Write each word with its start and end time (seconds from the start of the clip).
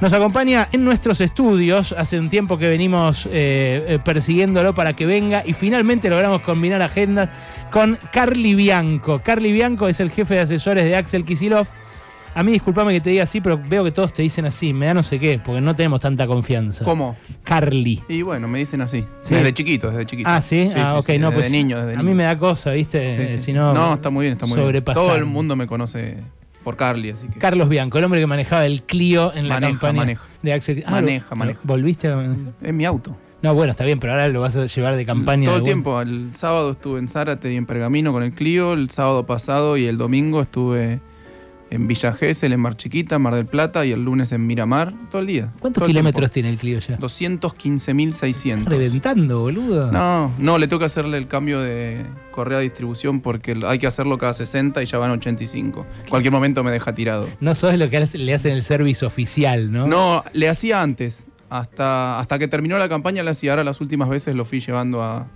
Nos 0.00 0.14
acompaña 0.14 0.66
en 0.72 0.82
nuestros 0.82 1.20
estudios, 1.20 1.92
hace 1.92 2.18
un 2.18 2.30
tiempo 2.30 2.56
que 2.56 2.66
venimos 2.68 3.26
eh, 3.26 3.84
eh, 3.86 3.98
persiguiéndolo 4.02 4.74
para 4.74 4.96
que 4.96 5.04
venga 5.04 5.42
y 5.44 5.52
finalmente 5.52 6.08
logramos 6.08 6.40
combinar 6.40 6.80
agendas 6.80 7.28
con 7.70 7.98
Carly 8.10 8.54
Bianco. 8.54 9.18
Carly 9.18 9.52
Bianco 9.52 9.88
es 9.88 10.00
el 10.00 10.10
jefe 10.10 10.34
de 10.34 10.40
asesores 10.40 10.84
de 10.84 10.96
Axel 10.96 11.22
Kisilov. 11.24 11.66
A 12.34 12.42
mí 12.42 12.52
discúlpame 12.52 12.94
que 12.94 13.02
te 13.02 13.10
diga 13.10 13.24
así, 13.24 13.42
pero 13.42 13.60
veo 13.62 13.84
que 13.84 13.90
todos 13.90 14.14
te 14.14 14.22
dicen 14.22 14.46
así, 14.46 14.72
me 14.72 14.86
da 14.86 14.94
no 14.94 15.02
sé 15.02 15.18
qué, 15.20 15.38
porque 15.44 15.60
no 15.60 15.76
tenemos 15.76 16.00
tanta 16.00 16.26
confianza. 16.26 16.82
¿Cómo? 16.82 17.16
Carly. 17.44 18.02
Y 18.08 18.22
bueno, 18.22 18.48
me 18.48 18.60
dicen 18.60 18.80
así. 18.80 19.04
Sí. 19.24 19.34
Desde 19.34 19.52
chiquito, 19.52 19.90
desde 19.90 20.06
chiquito. 20.06 20.30
Ah, 20.30 20.40
sí, 20.40 20.70
ah, 20.76 20.94
ok, 20.98 21.08
no, 21.18 21.26
desde 21.26 21.32
pues 21.32 21.50
niño, 21.50 21.76
desde 21.76 21.92
a 21.92 21.96
niño. 21.96 22.08
mí 22.08 22.14
me 22.14 22.22
da 22.22 22.38
cosa, 22.38 22.70
¿viste? 22.70 23.24
Eh. 23.34 23.38
Si 23.38 23.52
no, 23.52 23.74
no, 23.74 23.94
está 23.94 24.08
muy 24.08 24.24
bien, 24.24 24.32
está 24.32 24.46
muy 24.46 24.58
bien. 24.58 24.82
Todo 24.82 25.14
el 25.16 25.26
mundo 25.26 25.56
me 25.56 25.66
conoce 25.66 26.18
por 26.64 26.76
Carly, 26.76 27.10
así 27.10 27.26
que. 27.28 27.38
Carlos 27.38 27.68
Bianco, 27.68 27.98
el 27.98 28.04
hombre 28.04 28.20
que 28.20 28.26
manejaba 28.26 28.66
el 28.66 28.82
Clio 28.82 29.32
en 29.34 29.48
la 29.48 29.60
campaña 29.60 29.98
maneja. 30.00 30.22
de 30.42 30.52
Axel. 30.52 30.84
Ah, 30.86 30.90
Maneja, 30.92 31.26
¿lo- 31.30 31.36
maneja. 31.36 31.60
¿Volviste 31.62 32.08
a.? 32.08 32.36
es 32.62 32.72
mi 32.74 32.84
auto. 32.84 33.16
No, 33.42 33.54
bueno, 33.54 33.70
está 33.70 33.84
bien, 33.84 33.98
pero 33.98 34.12
ahora 34.12 34.28
lo 34.28 34.42
vas 34.42 34.54
a 34.56 34.66
llevar 34.66 34.96
de 34.96 35.06
campaña. 35.06 35.46
Todo 35.46 35.56
el 35.56 35.62
tiempo. 35.62 35.98
El 36.02 36.30
sábado 36.34 36.72
estuve 36.72 36.98
en 36.98 37.08
Zárate 37.08 37.50
y 37.50 37.56
en 37.56 37.64
Pergamino 37.64 38.12
con 38.12 38.22
el 38.22 38.32
Clio. 38.32 38.74
El 38.74 38.90
sábado 38.90 39.24
pasado 39.24 39.78
y 39.78 39.86
el 39.86 39.96
domingo 39.96 40.42
estuve 40.42 41.00
en 41.70 41.86
Villa 41.86 42.12
Gesell, 42.12 42.52
en 42.52 42.60
Mar 42.60 42.76
Chiquita, 42.76 43.18
Mar 43.18 43.34
del 43.34 43.46
Plata 43.46 43.86
y 43.86 43.92
el 43.92 44.04
lunes 44.04 44.32
en 44.32 44.46
Miramar. 44.46 44.92
Todo 45.10 45.20
el 45.20 45.26
día. 45.26 45.52
¿Cuántos 45.60 45.82
el 45.82 45.88
kilómetros 45.88 46.30
tiempo. 46.30 46.34
tiene 46.34 46.50
el 46.50 46.58
Clio 46.58 46.78
ya? 46.80 46.98
215.600. 46.98 48.64
Reventando, 48.64 49.40
boludo. 49.40 49.90
No, 49.92 50.32
no, 50.38 50.58
le 50.58 50.68
toca 50.68 50.86
hacerle 50.86 51.16
el 51.16 51.28
cambio 51.28 51.60
de 51.60 52.04
correa 52.32 52.58
de 52.58 52.64
distribución 52.64 53.20
porque 53.20 53.58
hay 53.66 53.78
que 53.78 53.86
hacerlo 53.86 54.18
cada 54.18 54.34
60 54.34 54.82
y 54.82 54.86
ya 54.86 54.98
van 54.98 55.12
85. 55.12 55.86
En 56.04 56.10
cualquier 56.10 56.32
momento 56.32 56.64
me 56.64 56.70
deja 56.70 56.94
tirado. 56.94 57.28
No 57.40 57.54
sos 57.54 57.74
lo 57.76 57.88
que 57.88 58.04
le 58.14 58.34
hacen 58.34 58.52
el 58.52 58.62
servicio 58.62 59.06
oficial, 59.06 59.72
¿no? 59.72 59.86
No, 59.86 60.24
le 60.32 60.48
hacía 60.48 60.82
antes. 60.82 61.28
Hasta, 61.48 62.20
hasta 62.20 62.38
que 62.38 62.46
terminó 62.46 62.78
la 62.78 62.88
campaña 62.88 63.22
le 63.22 63.30
hacía. 63.30 63.52
Ahora 63.52 63.64
las 63.64 63.80
últimas 63.80 64.08
veces 64.08 64.34
lo 64.36 64.44
fui 64.44 64.60
llevando 64.60 65.02
a, 65.02 65.26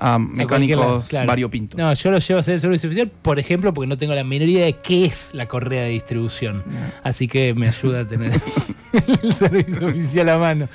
a 0.00 0.18
mecánicos 0.18 1.08
claro. 1.08 1.28
variopintos. 1.28 1.78
No, 1.78 1.92
yo 1.92 2.10
lo 2.10 2.18
llevo 2.18 2.38
a 2.38 2.40
hacer 2.40 2.54
el 2.54 2.60
servicio 2.60 2.88
oficial, 2.88 3.10
por 3.22 3.38
ejemplo, 3.38 3.72
porque 3.72 3.88
no 3.88 3.98
tengo 3.98 4.14
la 4.14 4.24
menor 4.24 4.48
idea 4.48 4.64
de 4.64 4.72
qué 4.72 5.04
es 5.04 5.34
la 5.34 5.46
correa 5.46 5.84
de 5.84 5.90
distribución. 5.90 6.64
Así 7.04 7.28
que 7.28 7.54
me 7.54 7.68
ayuda 7.68 8.00
a 8.00 8.06
tener 8.06 8.32
el 9.22 9.32
servicio 9.32 9.86
oficial 9.86 10.30
a 10.30 10.38
mano. 10.38 10.68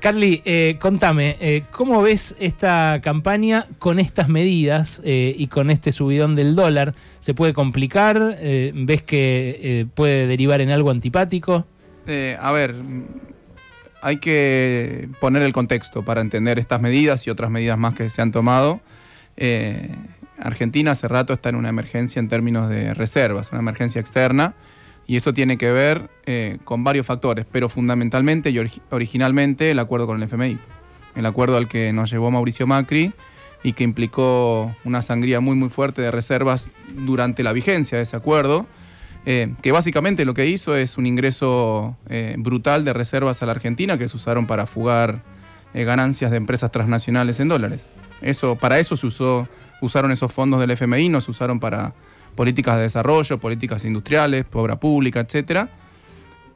Carly, 0.00 0.42
eh, 0.44 0.76
contame, 0.80 1.36
eh, 1.40 1.62
¿cómo 1.70 2.02
ves 2.02 2.34
esta 2.40 3.00
campaña 3.02 3.66
con 3.78 4.00
estas 4.00 4.28
medidas 4.28 5.00
eh, 5.04 5.34
y 5.38 5.46
con 5.46 5.70
este 5.70 5.92
subidón 5.92 6.34
del 6.34 6.56
dólar? 6.56 6.94
¿Se 7.20 7.34
puede 7.34 7.54
complicar? 7.54 8.36
¿Ves 8.42 9.02
que 9.02 9.86
puede 9.94 10.26
derivar 10.26 10.60
en 10.60 10.70
algo 10.70 10.90
antipático? 10.90 11.66
Eh, 12.06 12.36
a 12.40 12.52
ver, 12.52 12.74
hay 14.02 14.16
que 14.18 15.08
poner 15.20 15.42
el 15.42 15.52
contexto 15.52 16.04
para 16.04 16.20
entender 16.20 16.58
estas 16.58 16.80
medidas 16.80 17.26
y 17.26 17.30
otras 17.30 17.50
medidas 17.50 17.78
más 17.78 17.94
que 17.94 18.10
se 18.10 18.20
han 18.20 18.32
tomado. 18.32 18.80
Eh, 19.36 19.94
Argentina 20.38 20.90
hace 20.90 21.08
rato 21.08 21.32
está 21.32 21.48
en 21.48 21.56
una 21.56 21.68
emergencia 21.68 22.20
en 22.20 22.28
términos 22.28 22.68
de 22.68 22.94
reservas, 22.94 23.52
una 23.52 23.60
emergencia 23.60 24.00
externa, 24.00 24.54
y 25.06 25.16
eso 25.16 25.32
tiene 25.32 25.56
que 25.56 25.70
ver 25.72 26.10
eh, 26.26 26.58
con 26.64 26.84
varios 26.84 27.06
factores, 27.06 27.46
pero 27.50 27.68
fundamentalmente 27.68 28.50
y 28.50 28.56
ori- 28.56 28.80
originalmente 28.90 29.70
el 29.70 29.78
acuerdo 29.78 30.06
con 30.06 30.16
el 30.16 30.22
FMI, 30.24 30.58
el 31.14 31.26
acuerdo 31.26 31.56
al 31.56 31.68
que 31.68 31.92
nos 31.92 32.10
llevó 32.10 32.30
Mauricio 32.30 32.66
Macri 32.66 33.12
y 33.62 33.72
que 33.74 33.84
implicó 33.84 34.74
una 34.84 35.02
sangría 35.02 35.38
muy 35.40 35.54
muy 35.54 35.68
fuerte 35.68 36.02
de 36.02 36.10
reservas 36.10 36.70
durante 36.94 37.42
la 37.44 37.52
vigencia 37.52 37.98
de 37.98 38.04
ese 38.04 38.16
acuerdo. 38.16 38.66
Eh, 39.24 39.54
que 39.62 39.70
básicamente 39.70 40.24
lo 40.24 40.34
que 40.34 40.46
hizo 40.46 40.74
es 40.76 40.98
un 40.98 41.06
ingreso 41.06 41.96
eh, 42.08 42.34
brutal 42.38 42.84
de 42.84 42.92
reservas 42.92 43.42
a 43.42 43.46
la 43.46 43.52
Argentina 43.52 43.96
que 43.96 44.08
se 44.08 44.16
usaron 44.16 44.46
para 44.46 44.66
fugar 44.66 45.22
eh, 45.74 45.84
ganancias 45.84 46.32
de 46.32 46.38
empresas 46.38 46.72
transnacionales 46.72 47.38
en 47.38 47.48
dólares. 47.48 47.88
Eso, 48.20 48.56
para 48.56 48.78
eso 48.80 48.96
se 48.96 49.06
usó, 49.06 49.48
usaron 49.80 50.10
esos 50.10 50.32
fondos 50.32 50.60
del 50.60 50.72
FMI, 50.72 51.08
no 51.08 51.20
se 51.20 51.30
usaron 51.30 51.60
para 51.60 51.94
políticas 52.34 52.76
de 52.76 52.82
desarrollo, 52.82 53.38
políticas 53.38 53.84
industriales, 53.84 54.44
obra 54.52 54.80
pública, 54.80 55.20
etcétera. 55.20 55.68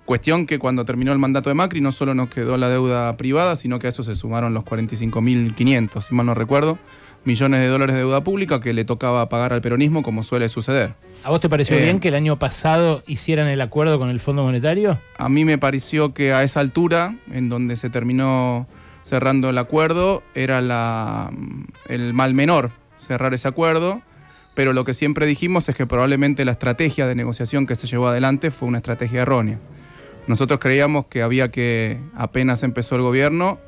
Cuestión 0.06 0.47
que 0.47 0.59
cuando 0.59 0.84
terminó 0.84 1.12
el 1.12 1.19
mandato 1.19 1.50
de 1.50 1.55
Macri 1.55 1.81
no 1.81 1.91
solo 1.93 2.15
nos 2.15 2.31
quedó 2.31 2.56
la 2.56 2.69
deuda 2.69 3.17
privada, 3.17 3.56
sino 3.56 3.78
que 3.78 3.89
a 3.89 3.91
eso 3.91 4.03
se 4.05 4.15
sumaron 4.15 4.55
los 4.55 4.65
45.500, 4.65 6.00
si 6.00 6.15
mal 6.15 6.27
no 6.27 6.34
recuerdo, 6.34 6.78
millones 7.25 7.59
de 7.61 7.67
dólares 7.67 7.94
de 7.94 8.03
deuda 8.03 8.22
pública 8.22 8.61
que 8.61 8.72
le 8.72 8.84
tocaba 8.84 9.28
pagar 9.28 9.53
al 9.53 9.61
peronismo 9.61 10.05
como 10.05 10.22
suele 10.22 10.49
suceder. 10.49 10.94
¿A 11.25 11.31
vos 11.31 11.41
te 11.41 11.49
pareció 11.49 11.77
Eh, 11.77 11.83
bien 11.83 11.99
que 11.99 12.09
el 12.09 12.15
año 12.15 12.39
pasado 12.39 13.03
hicieran 13.09 13.49
el 13.49 13.61
acuerdo 13.61 13.99
con 13.99 14.09
el 14.11 14.21
Fondo 14.21 14.44
Monetario? 14.44 15.00
A 15.19 15.28
mí 15.28 15.44
me 15.44 15.59
pareció 15.59 16.15
que 16.15 16.33
a 16.33 16.44
esa 16.44 16.61
altura, 16.61 17.17
en 17.33 17.49
donde 17.49 17.75
se 17.75 17.91
terminó 17.91 18.69
cerrando 19.03 19.50
el 19.50 19.59
acuerdo, 19.59 20.23
era 20.34 20.61
la, 20.61 21.33
el 21.88 22.15
mal 22.15 22.33
menor 22.34 22.71
cerrar 22.97 23.34
ese 23.34 23.49
acuerdo, 23.49 24.03
pero 24.55 24.73
lo 24.73 24.84
que 24.84 24.94
siempre 24.94 25.27
dijimos 25.27 25.69
es 25.69 25.75
que 25.75 25.87
probablemente 25.87 26.44
la 26.44 26.53
estrategia 26.53 27.09
de 27.09 27.17
negociación 27.17 27.67
que 27.67 27.75
se 27.75 27.88
llevó 27.88 28.06
adelante 28.06 28.53
fue 28.53 28.69
una 28.69 28.78
estrategia 28.78 29.23
errónea. 29.23 29.59
Nosotros 30.26 30.59
creíamos 30.60 31.06
que 31.06 31.22
había 31.22 31.50
que, 31.50 31.98
apenas 32.14 32.62
empezó 32.62 32.97
el 32.97 33.03
gobierno, 33.03 33.59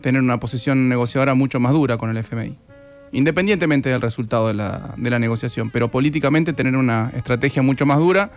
tener 0.00 0.22
una 0.22 0.40
posición 0.40 0.88
negociadora 0.88 1.34
mucho 1.34 1.60
más 1.60 1.72
dura 1.72 1.98
con 1.98 2.10
el 2.10 2.16
FMI, 2.16 2.56
independientemente 3.12 3.90
del 3.90 4.00
resultado 4.00 4.48
de 4.48 4.54
la, 4.54 4.94
de 4.96 5.10
la 5.10 5.18
negociación, 5.18 5.70
pero 5.70 5.90
políticamente 5.90 6.52
tener 6.52 6.76
una 6.76 7.12
estrategia 7.14 7.62
mucho 7.62 7.86
más 7.86 7.98
dura. 7.98 8.30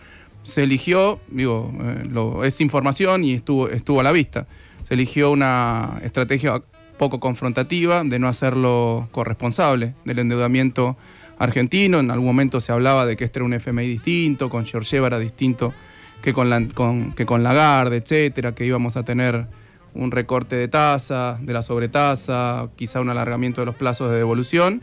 Se 0.43 0.63
eligió, 0.63 1.19
digo, 1.29 1.73
eh, 1.81 2.47
es 2.47 2.61
información 2.61 3.23
y 3.23 3.33
estuvo, 3.33 3.69
estuvo 3.69 3.99
a 3.99 4.03
la 4.03 4.11
vista, 4.11 4.47
se 4.83 4.93
eligió 4.93 5.31
una 5.31 5.99
estrategia 6.01 6.61
poco 6.97 7.19
confrontativa 7.19 8.03
de 8.03 8.19
no 8.19 8.27
hacerlo 8.27 9.07
corresponsable 9.11 9.93
del 10.05 10.19
endeudamiento 10.19 10.97
argentino. 11.39 11.99
En 11.99 12.11
algún 12.11 12.27
momento 12.27 12.59
se 12.61 12.71
hablaba 12.71 13.05
de 13.05 13.15
que 13.17 13.23
este 13.23 13.39
era 13.39 13.45
un 13.45 13.53
FMI 13.53 13.87
distinto, 13.87 14.49
con 14.49 14.65
Georgieva 14.65 15.07
era 15.07 15.17
distinto 15.19 15.73
que 16.21 16.33
con, 16.33 16.49
la, 16.49 16.61
con, 16.73 17.11
que 17.13 17.25
con 17.25 17.43
Lagarde, 17.43 17.97
etcétera, 17.97 18.53
que 18.53 18.65
íbamos 18.65 18.97
a 18.97 19.03
tener 19.03 19.47
un 19.93 20.11
recorte 20.11 20.55
de 20.55 20.67
tasa, 20.67 21.37
de 21.41 21.53
la 21.53 21.63
sobretasa, 21.63 22.69
quizá 22.75 23.01
un 23.01 23.09
alargamiento 23.09 23.61
de 23.61 23.65
los 23.65 23.75
plazos 23.75 24.11
de 24.11 24.17
devolución. 24.17 24.81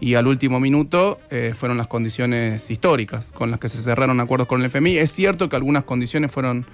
Y 0.00 0.14
al 0.16 0.26
último 0.26 0.58
minuto 0.58 1.20
eh, 1.30 1.52
fueron 1.56 1.78
las 1.78 1.86
condiciones 1.86 2.70
históricas 2.70 3.30
con 3.32 3.50
las 3.52 3.60
que 3.60 3.68
se 3.68 3.80
cerraron 3.80 4.18
acuerdos 4.20 4.48
con 4.48 4.60
el 4.60 4.66
FMI. 4.66 4.98
Es 4.98 5.12
cierto 5.12 5.48
que 5.48 5.54
algunas 5.56 5.84
condiciones 5.84 6.32
fueron 6.32 6.66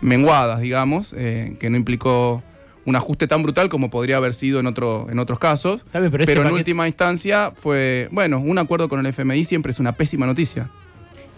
menguadas, 0.00 0.60
digamos, 0.60 1.14
eh, 1.16 1.54
que 1.60 1.68
no 1.70 1.76
implicó 1.76 2.42
un 2.86 2.96
ajuste 2.96 3.26
tan 3.28 3.42
brutal 3.42 3.68
como 3.68 3.90
podría 3.90 4.16
haber 4.16 4.32
sido 4.32 4.58
en, 4.60 4.66
otro, 4.66 5.06
en 5.10 5.18
otros 5.18 5.38
casos. 5.38 5.84
Bien, 5.92 6.10
pero 6.10 6.10
Pero, 6.10 6.22
este 6.22 6.32
en 6.32 6.38
paquete- 6.44 6.54
última 6.54 6.86
instancia 6.88 7.52
fue, 7.54 8.08
bueno, 8.10 8.40
un 8.40 8.56
acuerdo 8.58 8.88
con 8.88 8.98
el 9.00 9.06
FMI 9.06 9.44
siempre 9.44 9.70
es 9.72 9.78
una 9.78 9.92
pésima 9.92 10.24
noticia. 10.26 10.70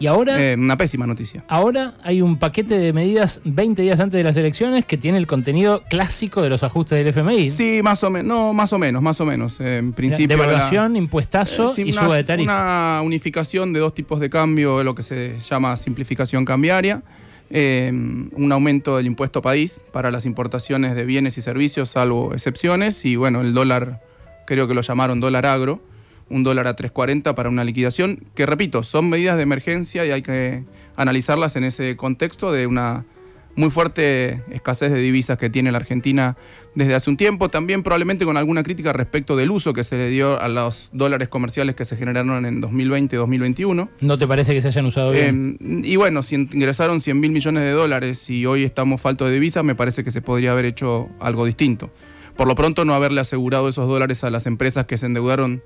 Y 0.02 0.08
ahora, 0.08 0.34
Eh, 0.42 0.56
una 0.58 0.76
pésima 0.76 1.06
noticia. 1.06 1.44
ahora 1.46 1.94
hay 2.02 2.22
un 2.22 2.36
paquete 2.36 2.76
de 2.76 2.92
medidas 2.92 3.40
20 3.44 3.82
días 3.82 4.00
antes 4.00 4.18
de 4.18 4.24
las 4.24 4.36
elecciones 4.36 4.84
que 4.84 4.96
tiene 4.96 5.16
el 5.18 5.28
contenido 5.28 5.84
clásico 5.88 6.42
de 6.42 6.48
los 6.48 6.64
ajustes 6.64 6.98
del 6.98 7.06
FMI. 7.06 7.50
Sí, 7.50 7.80
más 7.84 8.02
o 8.02 8.10
menos, 8.10 8.26
no, 8.26 8.52
más 8.52 8.72
o 8.72 8.80
menos, 8.80 9.00
más 9.00 9.20
o 9.20 9.24
menos. 9.26 9.60
Eh, 9.60 9.78
en 9.78 9.92
principio. 9.92 10.36
Devaluación, 10.36 10.96
impuestazo 10.96 11.66
Eh, 11.66 11.74
sí, 11.76 11.82
y 11.86 11.92
una, 11.92 12.02
suba 12.02 12.16
de 12.16 12.24
tarifa. 12.24 12.52
Una 12.52 13.00
unificación 13.04 13.72
de 13.72 13.78
dos 13.78 13.94
tipos 13.94 14.18
de 14.18 14.28
cambio, 14.28 14.82
lo 14.82 14.96
que 14.96 15.04
se 15.04 15.38
llama 15.38 15.76
simplificación 15.76 16.44
cambiaria. 16.44 17.02
eh, 17.54 17.92
un 17.92 18.50
aumento 18.50 18.96
del 18.96 19.06
impuesto 19.06 19.40
país 19.42 19.84
para 19.92 20.10
las 20.10 20.24
importaciones 20.26 20.94
de 20.96 21.04
bienes 21.04 21.36
y 21.38 21.42
servicios, 21.42 21.90
salvo 21.90 22.32
excepciones. 22.32 23.04
Y 23.04 23.14
bueno, 23.16 23.42
el 23.42 23.52
dólar, 23.52 24.00
creo 24.46 24.66
que 24.66 24.72
lo 24.74 24.80
llamaron 24.80 25.20
dólar 25.20 25.44
agro, 25.44 25.80
un 26.32 26.44
dólar 26.44 26.66
a 26.66 26.74
3.40 26.74 27.34
para 27.34 27.48
una 27.48 27.64
liquidación, 27.64 28.24
que 28.34 28.46
repito, 28.46 28.82
son 28.82 29.08
medidas 29.08 29.36
de 29.36 29.42
emergencia 29.42 30.04
y 30.06 30.10
hay 30.10 30.22
que 30.22 30.64
analizarlas 30.96 31.56
en 31.56 31.64
ese 31.64 31.96
contexto 31.96 32.50
de 32.52 32.66
una 32.66 33.04
muy 33.54 33.70
fuerte 33.70 34.42
escasez 34.50 34.92
de 34.92 34.98
divisas 34.98 35.36
que 35.38 35.50
tiene 35.50 35.70
la 35.72 35.78
Argentina 35.78 36.36
desde 36.74 36.94
hace 36.94 37.10
un 37.10 37.18
tiempo, 37.18 37.50
también 37.50 37.82
probablemente 37.82 38.24
con 38.24 38.36
alguna 38.38 38.62
crítica 38.62 38.92
respecto 38.94 39.36
del 39.36 39.50
uso 39.50 39.74
que 39.74 39.84
se 39.84 39.96
le 39.96 40.08
dio 40.08 40.40
a 40.40 40.48
los 40.48 40.88
dólares 40.94 41.28
comerciales 41.28 41.76
que 41.76 41.84
se 41.84 41.96
generaron 41.96 42.46
en 42.46 42.62
2020 42.62 43.14
y 43.14 43.18
2021. 43.18 43.90
¿No 44.00 44.18
te 44.18 44.26
parece 44.26 44.54
que 44.54 44.62
se 44.62 44.68
hayan 44.68 44.86
usado 44.86 45.10
bien? 45.10 45.58
Eh, 45.60 45.82
y 45.84 45.96
bueno, 45.96 46.22
si 46.22 46.36
ingresaron 46.36 47.00
100 47.00 47.20
mil 47.20 47.30
millones 47.30 47.64
de 47.64 47.72
dólares 47.72 48.30
y 48.30 48.46
hoy 48.46 48.64
estamos 48.64 49.00
falto 49.02 49.26
de 49.26 49.32
divisas, 49.32 49.64
me 49.64 49.74
parece 49.74 50.02
que 50.02 50.10
se 50.10 50.22
podría 50.22 50.52
haber 50.52 50.64
hecho 50.64 51.10
algo 51.20 51.44
distinto. 51.44 51.90
Por 52.36 52.48
lo 52.48 52.54
pronto, 52.54 52.86
no 52.86 52.94
haberle 52.94 53.20
asegurado 53.20 53.68
esos 53.68 53.86
dólares 53.86 54.24
a 54.24 54.30
las 54.30 54.46
empresas 54.46 54.86
que 54.86 54.96
se 54.96 55.04
endeudaron 55.04 55.62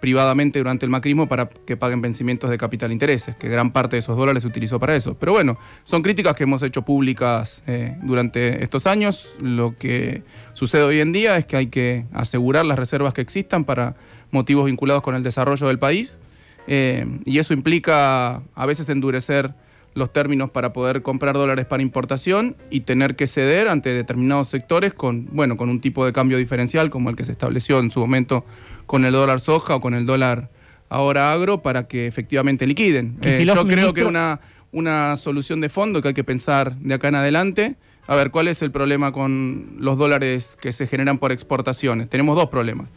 privadamente 0.00 0.58
durante 0.58 0.86
el 0.86 0.90
macrismo 0.90 1.28
para 1.28 1.48
que 1.48 1.76
paguen 1.76 2.00
vencimientos 2.00 2.50
de 2.50 2.58
capital 2.58 2.90
intereses, 2.92 3.36
que 3.36 3.48
gran 3.48 3.70
parte 3.70 3.96
de 3.96 4.00
esos 4.00 4.16
dólares 4.16 4.42
se 4.42 4.48
utilizó 4.48 4.80
para 4.80 4.96
eso. 4.96 5.14
Pero 5.18 5.32
bueno, 5.32 5.58
son 5.84 6.02
críticas 6.02 6.34
que 6.34 6.44
hemos 6.44 6.62
hecho 6.62 6.82
públicas 6.82 7.62
eh, 7.66 7.96
durante 8.02 8.62
estos 8.64 8.86
años. 8.86 9.34
Lo 9.40 9.76
que 9.78 10.22
sucede 10.54 10.82
hoy 10.82 11.00
en 11.00 11.12
día 11.12 11.36
es 11.36 11.44
que 11.44 11.56
hay 11.56 11.66
que 11.66 12.06
asegurar 12.12 12.66
las 12.66 12.78
reservas 12.78 13.14
que 13.14 13.20
existan 13.20 13.64
para 13.64 13.94
motivos 14.30 14.66
vinculados 14.66 15.02
con 15.02 15.14
el 15.14 15.22
desarrollo 15.22 15.68
del 15.68 15.78
país 15.78 16.20
eh, 16.66 17.04
y 17.24 17.38
eso 17.38 17.52
implica 17.52 18.42
a 18.54 18.66
veces 18.66 18.88
endurecer 18.90 19.52
los 19.94 20.12
términos 20.12 20.50
para 20.50 20.72
poder 20.72 21.02
comprar 21.02 21.34
dólares 21.34 21.66
para 21.66 21.82
importación 21.82 22.56
y 22.70 22.80
tener 22.80 23.16
que 23.16 23.26
ceder 23.26 23.68
ante 23.68 23.92
determinados 23.92 24.48
sectores 24.48 24.94
con, 24.94 25.26
bueno, 25.32 25.56
con 25.56 25.68
un 25.68 25.80
tipo 25.80 26.04
de 26.04 26.12
cambio 26.12 26.38
diferencial 26.38 26.90
como 26.90 27.10
el 27.10 27.16
que 27.16 27.24
se 27.24 27.32
estableció 27.32 27.80
en 27.80 27.90
su 27.90 28.00
momento 28.00 28.44
con 28.86 29.04
el 29.04 29.12
dólar 29.12 29.40
soja 29.40 29.76
o 29.76 29.80
con 29.80 29.94
el 29.94 30.06
dólar 30.06 30.50
ahora 30.88 31.32
agro 31.32 31.62
para 31.62 31.86
que 31.86 32.06
efectivamente 32.06 32.66
liquiden. 32.66 33.16
Eh, 33.22 33.44
yo 33.44 33.66
creo 33.66 33.94
que 33.94 34.04
una, 34.04 34.40
una 34.72 35.16
solución 35.16 35.60
de 35.60 35.68
fondo 35.68 36.02
que 36.02 36.08
hay 36.08 36.14
que 36.14 36.24
pensar 36.24 36.76
de 36.76 36.94
acá 36.94 37.08
en 37.08 37.14
adelante. 37.16 37.76
A 38.06 38.16
ver, 38.16 38.30
¿cuál 38.30 38.48
es 38.48 38.60
el 38.62 38.70
problema 38.70 39.12
con 39.12 39.76
los 39.78 39.96
dólares 39.96 40.58
que 40.60 40.72
se 40.72 40.86
generan 40.86 41.18
por 41.18 41.32
exportaciones? 41.32 42.08
Tenemos 42.08 42.36
dos 42.36 42.48
problemas. 42.48 42.88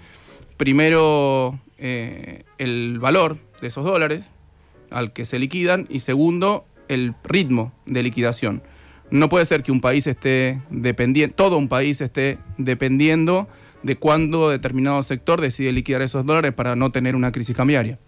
Primero, 0.58 1.60
eh, 1.78 2.44
el 2.58 3.00
valor 3.00 3.38
de 3.62 3.68
esos 3.68 3.84
dólares 3.84 4.26
al 4.90 5.12
que 5.12 5.26
se 5.26 5.40
liquidan 5.40 5.88
y 5.90 6.00
segundo, 6.00 6.66
el 6.88 7.14
ritmo 7.24 7.74
de 7.86 8.04
liquidación. 8.04 8.64
No 9.12 9.30
puede 9.30 9.46
ser 9.46 9.64
que 9.64 9.72
un 9.72 9.82
país 9.82 10.08
esté 10.08 10.62
dependiendo, 10.70 11.36
todo 11.36 11.58
un 11.58 11.68
país 11.68 12.02
esté 12.02 12.40
dependiendo 12.58 13.48
de 13.84 13.98
cuándo 13.98 14.50
determinado 14.50 15.04
sector 15.04 15.42
decide 15.42 15.72
liquidar 15.72 16.02
esos 16.02 16.26
dólares 16.26 16.54
para 16.54 16.76
no 16.76 16.92
tener 16.92 17.16
una 17.16 17.32
crisis 17.32 17.56
cambiaria. 17.56 18.00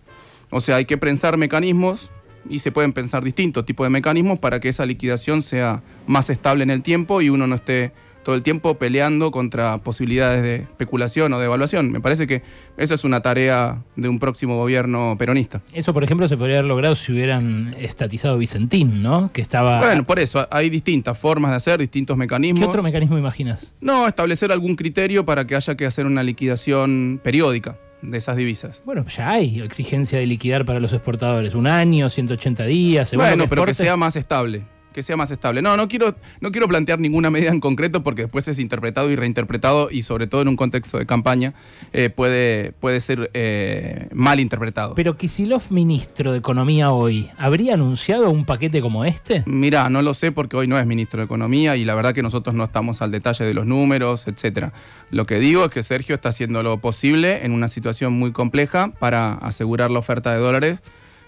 O 0.49 0.61
sea, 0.61 0.77
hay 0.77 0.85
que 0.85 0.97
pensar 0.97 1.37
mecanismos 1.37 2.09
y 2.49 2.59
se 2.59 2.71
pueden 2.71 2.93
pensar 2.93 3.23
distintos 3.23 3.65
tipos 3.65 3.85
de 3.85 3.89
mecanismos 3.89 4.39
para 4.39 4.59
que 4.59 4.69
esa 4.69 4.85
liquidación 4.85 5.41
sea 5.41 5.83
más 6.07 6.29
estable 6.29 6.63
en 6.63 6.69
el 6.69 6.81
tiempo 6.81 7.21
y 7.21 7.29
uno 7.29 7.47
no 7.47 7.55
esté 7.55 7.91
todo 8.25 8.35
el 8.35 8.41
tiempo 8.41 8.73
peleando 8.79 9.29
contra 9.29 9.77
posibilidades 9.77 10.41
de 10.41 10.55
especulación 10.55 11.31
o 11.31 11.39
de 11.39 11.45
evaluación. 11.45 11.91
Me 11.91 12.01
parece 12.01 12.25
que 12.25 12.41
esa 12.75 12.95
es 12.95 13.03
una 13.03 13.21
tarea 13.21 13.83
de 13.95 14.09
un 14.09 14.17
próximo 14.17 14.57
gobierno 14.57 15.15
peronista. 15.17 15.61
Eso, 15.71 15.93
por 15.93 16.03
ejemplo, 16.03 16.27
se 16.27 16.35
podría 16.35 16.57
haber 16.57 16.67
logrado 16.67 16.95
si 16.95 17.13
hubieran 17.13 17.75
estatizado 17.79 18.39
Vicentín, 18.39 19.03
¿no? 19.03 19.31
Que 19.31 19.41
estaba. 19.41 19.79
Bueno, 19.79 20.03
por 20.05 20.19
eso 20.19 20.47
hay 20.49 20.71
distintas 20.71 21.17
formas 21.17 21.51
de 21.51 21.57
hacer, 21.57 21.79
distintos 21.79 22.17
mecanismos. 22.17 22.61
¿Qué 22.61 22.65
otro 22.65 22.81
mecanismo 22.81 23.15
imaginas? 23.17 23.75
No, 23.79 24.07
establecer 24.07 24.51
algún 24.51 24.75
criterio 24.75 25.23
para 25.23 25.45
que 25.45 25.55
haya 25.55 25.75
que 25.75 25.85
hacer 25.85 26.07
una 26.07 26.23
liquidación 26.23 27.21
periódica 27.23 27.77
de 28.01 28.17
esas 28.17 28.37
divisas. 28.37 28.81
Bueno, 28.85 29.05
ya 29.07 29.29
hay 29.29 29.61
exigencia 29.61 30.17
de 30.17 30.25
liquidar 30.25 30.65
para 30.65 30.79
los 30.79 30.93
exportadores. 30.93 31.53
Un 31.53 31.67
año, 31.67 32.09
180 32.09 32.65
días. 32.65 33.13
Bueno, 33.13 33.45
pero 33.47 33.65
que 33.65 33.75
sea 33.75 33.95
más 33.97 34.15
estable 34.15 34.63
que 34.95 35.03
sea 35.03 35.17
más 35.17 35.29
estable. 35.29 35.61
No, 35.61 35.75
no 35.75 35.89
quiero, 35.89 36.15
no 36.39 36.53
quiero 36.53 36.69
plantear 36.69 37.01
ninguna 37.01 37.29
medida 37.29 37.49
en 37.49 37.59
concreto 37.59 38.01
porque 38.01 38.21
después 38.21 38.47
es 38.47 38.59
interpretado 38.59 39.11
y 39.11 39.17
reinterpretado 39.17 39.89
y 39.91 40.03
sobre 40.03 40.25
todo 40.25 40.41
en 40.41 40.47
un 40.47 40.55
contexto 40.55 40.97
de 40.97 41.05
campaña 41.05 41.53
eh, 41.91 42.09
puede, 42.09 42.71
puede 42.79 43.01
ser 43.01 43.29
eh, 43.33 44.07
mal 44.13 44.39
interpretado. 44.39 44.95
Pero 44.95 45.17
Kisilov, 45.17 45.63
ministro 45.69 46.31
de 46.31 46.37
Economía 46.37 46.93
hoy, 46.93 47.29
¿habría 47.37 47.73
anunciado 47.73 48.31
un 48.31 48.45
paquete 48.45 48.81
como 48.81 49.03
este? 49.03 49.43
Mira, 49.45 49.89
no 49.89 50.01
lo 50.01 50.13
sé 50.13 50.31
porque 50.31 50.55
hoy 50.55 50.67
no 50.67 50.79
es 50.79 50.85
ministro 50.85 51.19
de 51.19 51.25
Economía 51.25 51.75
y 51.75 51.83
la 51.83 51.93
verdad 51.93 52.13
que 52.13 52.23
nosotros 52.23 52.55
no 52.55 52.63
estamos 52.63 53.01
al 53.01 53.11
detalle 53.11 53.43
de 53.43 53.53
los 53.53 53.65
números, 53.65 54.29
etcétera. 54.29 54.71
Lo 55.11 55.25
que 55.25 55.39
digo 55.39 55.65
es 55.65 55.71
que 55.71 55.83
Sergio 55.83 56.15
está 56.15 56.29
haciendo 56.29 56.63
lo 56.63 56.77
posible 56.77 57.45
en 57.45 57.51
una 57.51 57.67
situación 57.67 58.13
muy 58.13 58.31
compleja 58.31 58.91
para 58.97 59.33
asegurar 59.33 59.91
la 59.91 59.99
oferta 59.99 60.33
de 60.33 60.39
dólares 60.39 60.81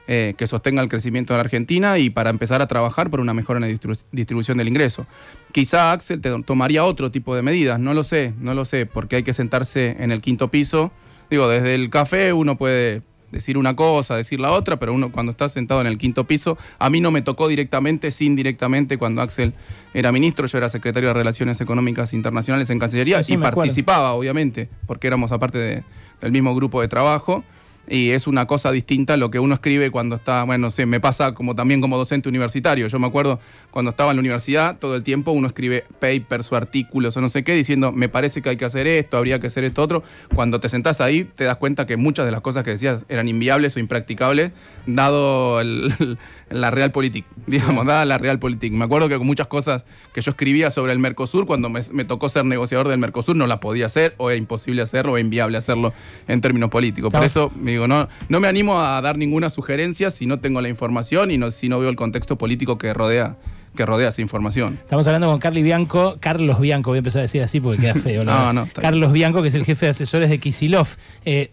eh, 0.08 0.36
que 0.38 0.48
sostenga 0.48 0.82
el 0.82 0.88
crecimiento 0.88 1.34
de 1.34 1.38
la 1.38 1.42
Argentina 1.42 1.98
y 1.98 2.10
para 2.10 2.30
empezar 2.30 2.62
a 2.62 2.68
trabajar 2.68 3.10
por 3.10 3.20
una 3.20 3.34
mejora 3.34 3.58
en 3.58 3.64
la 3.64 3.96
distribución 4.12 4.58
del 4.58 4.70
ingreso. 4.70 5.06
Quizá 5.52 5.92
Axel 5.92 6.22
te 6.22 6.32
tomaría 6.44 6.86
otro 6.86 7.12
tipo 7.12 7.36
de 7.36 7.42
medidas, 7.42 7.78
no 7.80 7.94
lo 7.94 8.04
sé, 8.04 8.34
no 8.40 8.54
lo 8.54 8.64
sé, 8.64 8.86
porque 8.86 9.18
hay 9.18 9.24
que 9.24 9.34
sentarse 9.34 9.98
en 10.00 10.12
el 10.12 10.22
quinto 10.22 10.48
piso. 10.48 10.92
Digo, 11.30 11.50
desde 11.50 11.76
el 11.76 11.90
café 11.90 12.32
uno 12.32 12.58
puede 12.58 13.02
decir 13.32 13.58
una 13.58 13.76
cosa, 13.76 14.16
decir 14.16 14.40
la 14.40 14.52
otra, 14.52 14.78
pero 14.78 14.94
uno 14.94 15.12
cuando 15.12 15.32
está 15.32 15.50
sentado 15.50 15.82
en 15.82 15.88
el 15.88 15.98
quinto 15.98 16.26
piso, 16.26 16.58
a 16.80 16.90
mí 16.90 17.02
no 17.02 17.12
me 17.12 17.22
tocó 17.22 17.48
directamente, 17.48 18.12
sin 18.12 18.36
directamente, 18.36 18.98
cuando 18.98 19.22
Axel 19.22 19.54
era 19.94 20.12
ministro, 20.12 20.48
yo 20.48 20.58
era 20.58 20.70
secretario 20.70 21.10
de 21.10 21.14
Relaciones 21.14 21.60
Económicas 21.60 22.14
Internacionales 22.14 22.70
en 22.70 22.80
Cancillería 22.80 23.22
y 23.28 23.38
participaba, 23.38 24.14
obviamente, 24.14 24.70
porque 24.86 25.08
éramos 25.08 25.32
aparte 25.32 25.84
del 26.22 26.32
mismo 26.32 26.56
grupo 26.56 26.82
de 26.82 26.88
trabajo 26.88 27.44
y 27.88 28.12
es 28.12 28.28
una 28.28 28.46
cosa 28.46 28.72
distinta 28.72 29.14
a 29.14 29.18
lo 29.18 29.32
que 29.32 29.40
uno 29.40 29.54
escribe 29.54 29.92
cuando 29.92 30.16
está, 30.16 30.44
bueno, 30.44 30.68
no 30.68 30.72
sé, 30.72 30.86
me 30.86 31.00
pasa 31.00 31.34
como 31.34 31.56
también 31.56 31.82
como 31.82 31.98
docente 31.98 32.28
universitario. 32.30 32.88
Yo 32.88 33.00
me 33.00 33.08
acuerdo 33.08 33.40
cuando 33.72 33.92
estaba 33.92 34.12
en 34.12 34.18
la 34.18 34.22
universidad, 34.22 34.78
todo 34.78 34.96
el 34.96 35.04
tiempo 35.04 35.32
uno 35.32 35.48
escribe 35.48 35.86
papers 36.00 36.52
o 36.52 36.56
artículos 36.56 37.16
o 37.16 37.22
no 37.22 37.30
sé 37.30 37.44
qué, 37.44 37.54
diciendo, 37.54 37.92
me 37.92 38.10
parece 38.10 38.42
que 38.42 38.50
hay 38.50 38.58
que 38.58 38.66
hacer 38.66 38.88
esto, 38.88 39.18
habría 39.18 39.40
que 39.40 39.48
hacer 39.48 39.64
esto 39.64 39.82
otro. 39.82 40.04
Cuando 40.34 40.60
te 40.60 40.70
sentás 40.70 41.02
ahí, 41.02 41.24
te 41.24 41.44
das 41.44 41.58
cuenta 41.58 41.86
que 41.86 41.98
muchas 41.98 42.26
de 42.26 42.32
las 42.32 42.42
cosas 42.42 42.64
que 42.64 42.72
decías 42.72 43.06
eran 43.10 43.28
inviables 43.28 43.76
o 43.76 43.80
impracticables, 43.80 44.52
dado 44.86 45.62
la 46.50 46.72
realpolitik, 46.72 47.26
digamos, 47.46 47.86
dada 47.86 48.06
la 48.06 48.18
realpolitik. 48.18 48.74
Me 48.74 48.86
acuerdo 48.86 49.10
que 49.10 49.18
muchas 49.18 49.48
cosas 49.48 49.86
que 50.14 50.22
yo 50.22 50.32
escribía 50.32 50.72
sobre 50.72 50.94
el 50.94 51.00
Mercosur, 51.00 51.46
cuando 51.46 51.70
me, 51.70 51.82
tocó 52.06 52.30
ser 52.30 52.46
negociador 52.46 52.88
del 52.88 53.00
Mercosur, 53.00 53.36
no 53.36 53.48
las 53.48 53.60
podía 53.60 53.86
hacer, 53.86 54.16
o 54.18 54.30
era 54.30 54.38
imposible 54.38 54.82
hacerlo, 54.82 55.14
o 55.14 55.18
inviable 55.18 55.58
hacerlo 55.58 55.94
en 56.28 56.42
términos 56.42 56.70
políticos. 56.70 57.12
Por 57.12 57.24
eso, 57.24 57.52
digo, 57.78 57.88
no, 57.88 58.08
no 58.30 58.40
me 58.40 58.48
animo 58.48 58.82
a 58.82 59.02
dar 59.02 59.18
ninguna 59.18 59.50
sugerencia 59.50 60.10
si 60.10 60.26
no 60.26 60.40
tengo 60.40 60.62
la 60.62 60.70
información 60.70 61.32
y 61.32 61.38
no, 61.38 61.52
si 61.52 61.70
no 61.70 61.80
veo 61.80 61.90
el 61.90 61.96
contexto 61.96 62.38
político 62.38 62.78
que 62.78 62.94
rodea 62.94 63.38
que 63.78 63.86
rodea 63.86 64.10
esa 64.10 64.22
información. 64.22 64.78
Estamos 64.82 65.08
hablando 65.08 65.28
con 65.28 65.38
Carly 65.38 65.62
Bianco, 65.62 66.18
Carlos 66.20 66.60
Bianco, 66.60 66.90
voy 66.90 66.98
a 66.98 67.00
empezar 67.00 67.20
a 67.20 67.22
decir 67.22 67.42
así 67.44 67.62
porque 67.62 67.82
queda 67.82 67.94
feo. 67.94 68.24
no, 68.26 68.52
no, 68.52 68.68
Carlos 68.74 69.14
Bianco, 69.14 69.42
que 69.42 69.48
es 69.50 69.56
el 69.56 69.64
jefe 69.64 69.86
de 69.86 69.92
asesores 69.92 70.30
de 70.30 70.40
Kisilov. 70.40 70.88
Eh, 71.24 71.52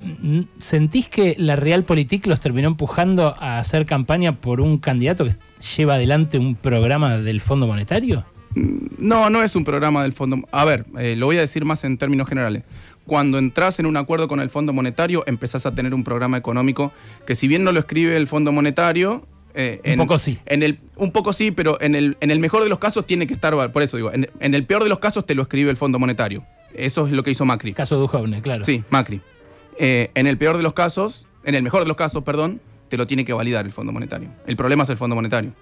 ¿Sentís 0.56 1.08
que 1.08 1.36
la 1.38 1.54
Realpolitik 1.54 2.26
los 2.26 2.40
terminó 2.40 2.66
empujando 2.66 3.36
a 3.38 3.58
hacer 3.58 3.84
campaña 3.86 4.40
por 4.40 4.60
un 4.60 4.78
candidato 4.78 5.26
que 5.26 5.32
lleva 5.76 5.94
adelante 5.94 6.38
un 6.38 6.56
programa 6.56 7.18
del 7.18 7.40
Fondo 7.40 7.66
Monetario? 7.66 8.24
Mm, 8.54 8.86
no, 8.98 9.28
no 9.28 9.42
es 9.42 9.54
un 9.54 9.64
programa 9.64 10.02
del 10.02 10.14
Fondo. 10.14 10.38
A 10.50 10.64
ver, 10.64 10.86
eh, 10.98 11.16
lo 11.16 11.26
voy 11.26 11.36
a 11.36 11.40
decir 11.40 11.64
más 11.64 11.84
en 11.84 11.98
términos 11.98 12.26
generales 12.26 12.62
cuando 13.06 13.38
entras 13.38 13.78
en 13.78 13.86
un 13.86 13.96
acuerdo 13.96 14.28
con 14.28 14.40
el 14.40 14.50
Fondo 14.50 14.72
Monetario, 14.72 15.24
empezás 15.26 15.66
a 15.66 15.74
tener 15.74 15.94
un 15.94 16.04
programa 16.04 16.36
económico 16.36 16.92
que 17.26 17.34
si 17.34 17.48
bien 17.48 17.64
no 17.64 17.72
lo 17.72 17.80
escribe 17.80 18.16
el 18.16 18.26
Fondo 18.26 18.52
Monetario... 18.52 19.26
Eh, 19.56 19.80
un 19.92 19.96
poco 19.98 20.18
sí. 20.18 20.38
En 20.46 20.64
el, 20.64 20.80
un 20.96 21.12
poco 21.12 21.32
sí, 21.32 21.52
pero 21.52 21.80
en 21.80 21.94
el, 21.94 22.16
en 22.20 22.32
el 22.32 22.40
mejor 22.40 22.64
de 22.64 22.68
los 22.68 22.80
casos 22.80 23.06
tiene 23.06 23.26
que 23.28 23.34
estar, 23.34 23.54
por 23.70 23.82
eso 23.82 23.96
digo, 23.96 24.10
en, 24.12 24.28
el 24.40 24.66
peor 24.66 24.82
de 24.82 24.88
los 24.88 24.98
casos 24.98 25.24
te 25.24 25.34
lo 25.36 25.42
escribe 25.42 25.70
el 25.70 25.76
Fondo 25.76 25.98
Monetario. 25.98 26.44
Eso 26.72 27.06
es 27.06 27.12
lo 27.12 27.22
que 27.22 27.30
hizo 27.30 27.44
Macri. 27.44 27.72
Caso 27.72 27.96
Duhovne, 27.96 28.42
claro. 28.42 28.64
Sí, 28.64 28.82
Macri. 28.90 29.20
Eh, 29.78 30.10
en 30.14 30.26
el 30.26 30.38
peor 30.38 30.56
de 30.56 30.64
los 30.64 30.72
casos, 30.72 31.28
en 31.44 31.54
el 31.54 31.62
mejor 31.62 31.82
de 31.82 31.88
los 31.88 31.96
casos, 31.96 32.24
perdón, 32.24 32.60
te 32.88 32.96
lo 32.96 33.06
tiene 33.06 33.24
que 33.24 33.32
validar 33.32 33.64
el 33.64 33.70
Fondo 33.70 33.92
Monetario. 33.92 34.28
El 34.46 34.56
problema 34.56 34.82
es 34.82 34.90
el 34.90 34.96
Fondo 34.96 35.14
Monetario. 35.14 35.52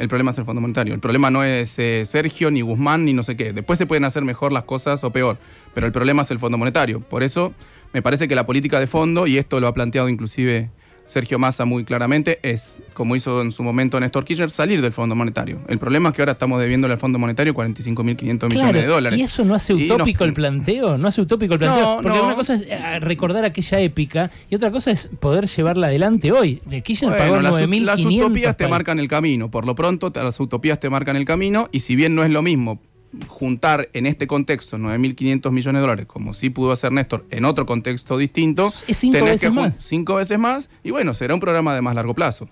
El 0.00 0.08
problema 0.08 0.30
es 0.30 0.38
el 0.38 0.46
Fondo 0.46 0.62
Monetario. 0.62 0.94
El 0.94 1.00
problema 1.00 1.30
no 1.30 1.44
es 1.44 1.78
eh, 1.78 2.04
Sergio, 2.06 2.50
ni 2.50 2.62
Guzmán, 2.62 3.04
ni 3.04 3.12
no 3.12 3.22
sé 3.22 3.36
qué. 3.36 3.52
Después 3.52 3.78
se 3.78 3.84
pueden 3.84 4.06
hacer 4.06 4.24
mejor 4.24 4.50
las 4.50 4.64
cosas 4.64 5.04
o 5.04 5.12
peor, 5.12 5.36
pero 5.74 5.86
el 5.86 5.92
problema 5.92 6.22
es 6.22 6.30
el 6.30 6.38
Fondo 6.38 6.56
Monetario. 6.56 7.00
Por 7.00 7.22
eso 7.22 7.52
me 7.92 8.00
parece 8.00 8.26
que 8.26 8.34
la 8.34 8.46
política 8.46 8.80
de 8.80 8.86
fondo, 8.86 9.26
y 9.26 9.36
esto 9.36 9.60
lo 9.60 9.68
ha 9.68 9.74
planteado 9.74 10.08
inclusive 10.08 10.70
Sergio 11.10 11.40
Massa 11.40 11.64
muy 11.64 11.82
claramente 11.82 12.38
es, 12.44 12.84
como 12.94 13.16
hizo 13.16 13.42
en 13.42 13.50
su 13.50 13.64
momento 13.64 13.98
Néstor 13.98 14.24
Kirchner, 14.24 14.48
salir 14.48 14.80
del 14.80 14.92
Fondo 14.92 15.16
Monetario. 15.16 15.60
El 15.66 15.80
problema 15.80 16.10
es 16.10 16.14
que 16.14 16.22
ahora 16.22 16.32
estamos 16.32 16.60
debiéndole 16.60 16.92
al 16.94 17.00
Fondo 17.00 17.18
Monetario 17.18 17.52
45.500 17.52 18.48
millones 18.48 18.74
de 18.74 18.86
dólares. 18.86 19.18
¿Y 19.18 19.22
eso 19.22 19.44
no 19.44 19.56
hace 19.56 19.74
utópico 19.74 20.22
el 20.22 20.32
planteo? 20.34 20.98
¿No 20.98 21.08
hace 21.08 21.20
utópico 21.20 21.54
el 21.54 21.58
planteo? 21.58 21.98
Porque 22.00 22.20
una 22.20 22.36
cosa 22.36 22.54
es 22.54 22.68
eh, 22.68 23.00
recordar 23.00 23.44
aquella 23.44 23.80
épica 23.80 24.30
y 24.48 24.54
otra 24.54 24.70
cosa 24.70 24.92
es 24.92 25.08
poder 25.18 25.46
llevarla 25.46 25.88
adelante 25.88 26.30
hoy. 26.30 26.62
Kirchner 26.84 27.18
pagó 27.18 27.38
9.500. 27.38 27.80
Las 27.80 28.04
utopías 28.04 28.56
te 28.56 28.68
marcan 28.68 29.00
el 29.00 29.08
camino. 29.08 29.50
Por 29.50 29.66
lo 29.66 29.74
pronto, 29.74 30.12
las 30.14 30.38
utopías 30.38 30.78
te 30.78 30.90
marcan 30.90 31.16
el 31.16 31.24
camino 31.24 31.68
y 31.72 31.80
si 31.80 31.96
bien 31.96 32.14
no 32.14 32.22
es 32.22 32.30
lo 32.30 32.42
mismo 32.42 32.78
juntar 33.26 33.88
en 33.92 34.06
este 34.06 34.26
contexto 34.26 34.76
9.500 34.76 35.50
millones 35.50 35.80
de 35.80 35.82
dólares, 35.82 36.06
como 36.06 36.32
sí 36.32 36.50
pudo 36.50 36.72
hacer 36.72 36.92
Néstor 36.92 37.26
en 37.30 37.44
otro 37.44 37.66
contexto 37.66 38.16
distinto, 38.16 38.68
es 38.86 38.96
cinco 38.96 39.24
veces 39.24 39.52
más. 39.52 39.76
Cinco 39.78 40.14
veces 40.14 40.38
más, 40.38 40.70
y 40.84 40.90
bueno, 40.90 41.14
será 41.14 41.34
un 41.34 41.40
programa 41.40 41.74
de 41.74 41.82
más 41.82 41.94
largo 41.94 42.14
plazo. 42.14 42.48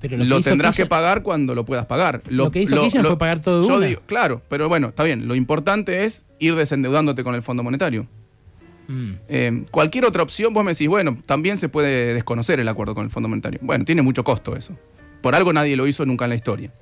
Pero 0.00 0.16
lo, 0.16 0.40
tendrás 0.40 0.76
que 0.76 0.86
pagar 0.86 1.22
cuando 1.22 1.54
lo 1.54 1.64
puedas 1.64 1.86
pagar. 1.86 2.22
Lo, 2.28 2.50
que 2.50 2.62
hizo 2.62 2.80
Kirchner 2.80 3.04
fue 3.04 3.18
pagar 3.18 3.42
todo 3.42 3.66
yo 3.66 3.80
Digo, 3.80 4.00
claro, 4.06 4.42
pero 4.48 4.68
bueno, 4.68 4.88
está 4.88 5.02
bien. 5.02 5.26
Lo 5.26 5.34
importante 5.34 6.04
es 6.04 6.26
ir 6.38 6.54
desendeudándote 6.54 7.24
con 7.24 7.34
el 7.34 7.42
Fondo 7.42 7.64
Monetario. 7.64 8.06
Mm. 8.86 9.10
Eh, 9.28 9.64
cualquier 9.70 10.04
otra 10.04 10.22
opción, 10.22 10.54
vos 10.54 10.64
me 10.64 10.72
decís, 10.72 10.88
bueno, 10.88 11.18
también 11.26 11.56
se 11.56 11.68
puede 11.68 12.14
desconocer 12.14 12.60
el 12.60 12.68
acuerdo 12.68 12.94
con 12.94 13.04
el 13.04 13.10
Fondo 13.10 13.28
Monetario. 13.28 13.58
Bueno, 13.62 13.84
tiene 13.84 14.02
mucho 14.02 14.22
costo 14.22 14.56
eso. 14.56 14.76
Por 15.20 15.34
algo 15.34 15.52
nadie 15.52 15.76
lo 15.76 15.86
hizo 15.86 16.06
nunca 16.06 16.26
en 16.26 16.30
la 16.30 16.36
historia. 16.36 16.72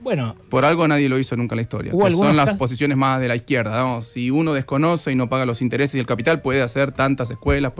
Bueno. 0.00 0.34
Por 0.48 0.64
algo 0.64 0.88
nadie 0.88 1.08
lo 1.08 1.18
hizo 1.18 1.36
nunca 1.36 1.54
en 1.54 1.58
la 1.58 1.62
historia. 1.62 1.92
son 1.92 2.36
las 2.36 2.56
posiciones 2.56 2.96
más 2.96 3.20
de 3.20 3.28
la 3.28 3.36
izquierda. 3.36 4.02
Si 4.02 4.30
uno 4.30 4.52
desconoce 4.52 5.12
y 5.12 5.14
no 5.14 5.28
paga 5.28 5.46
los 5.46 5.62
intereses 5.62 5.96
y 5.96 5.98
el 5.98 6.06
capital, 6.06 6.40
puede 6.40 6.62
hacer 6.62 6.92
tantas 6.92 7.30
escuelas. 7.30 7.72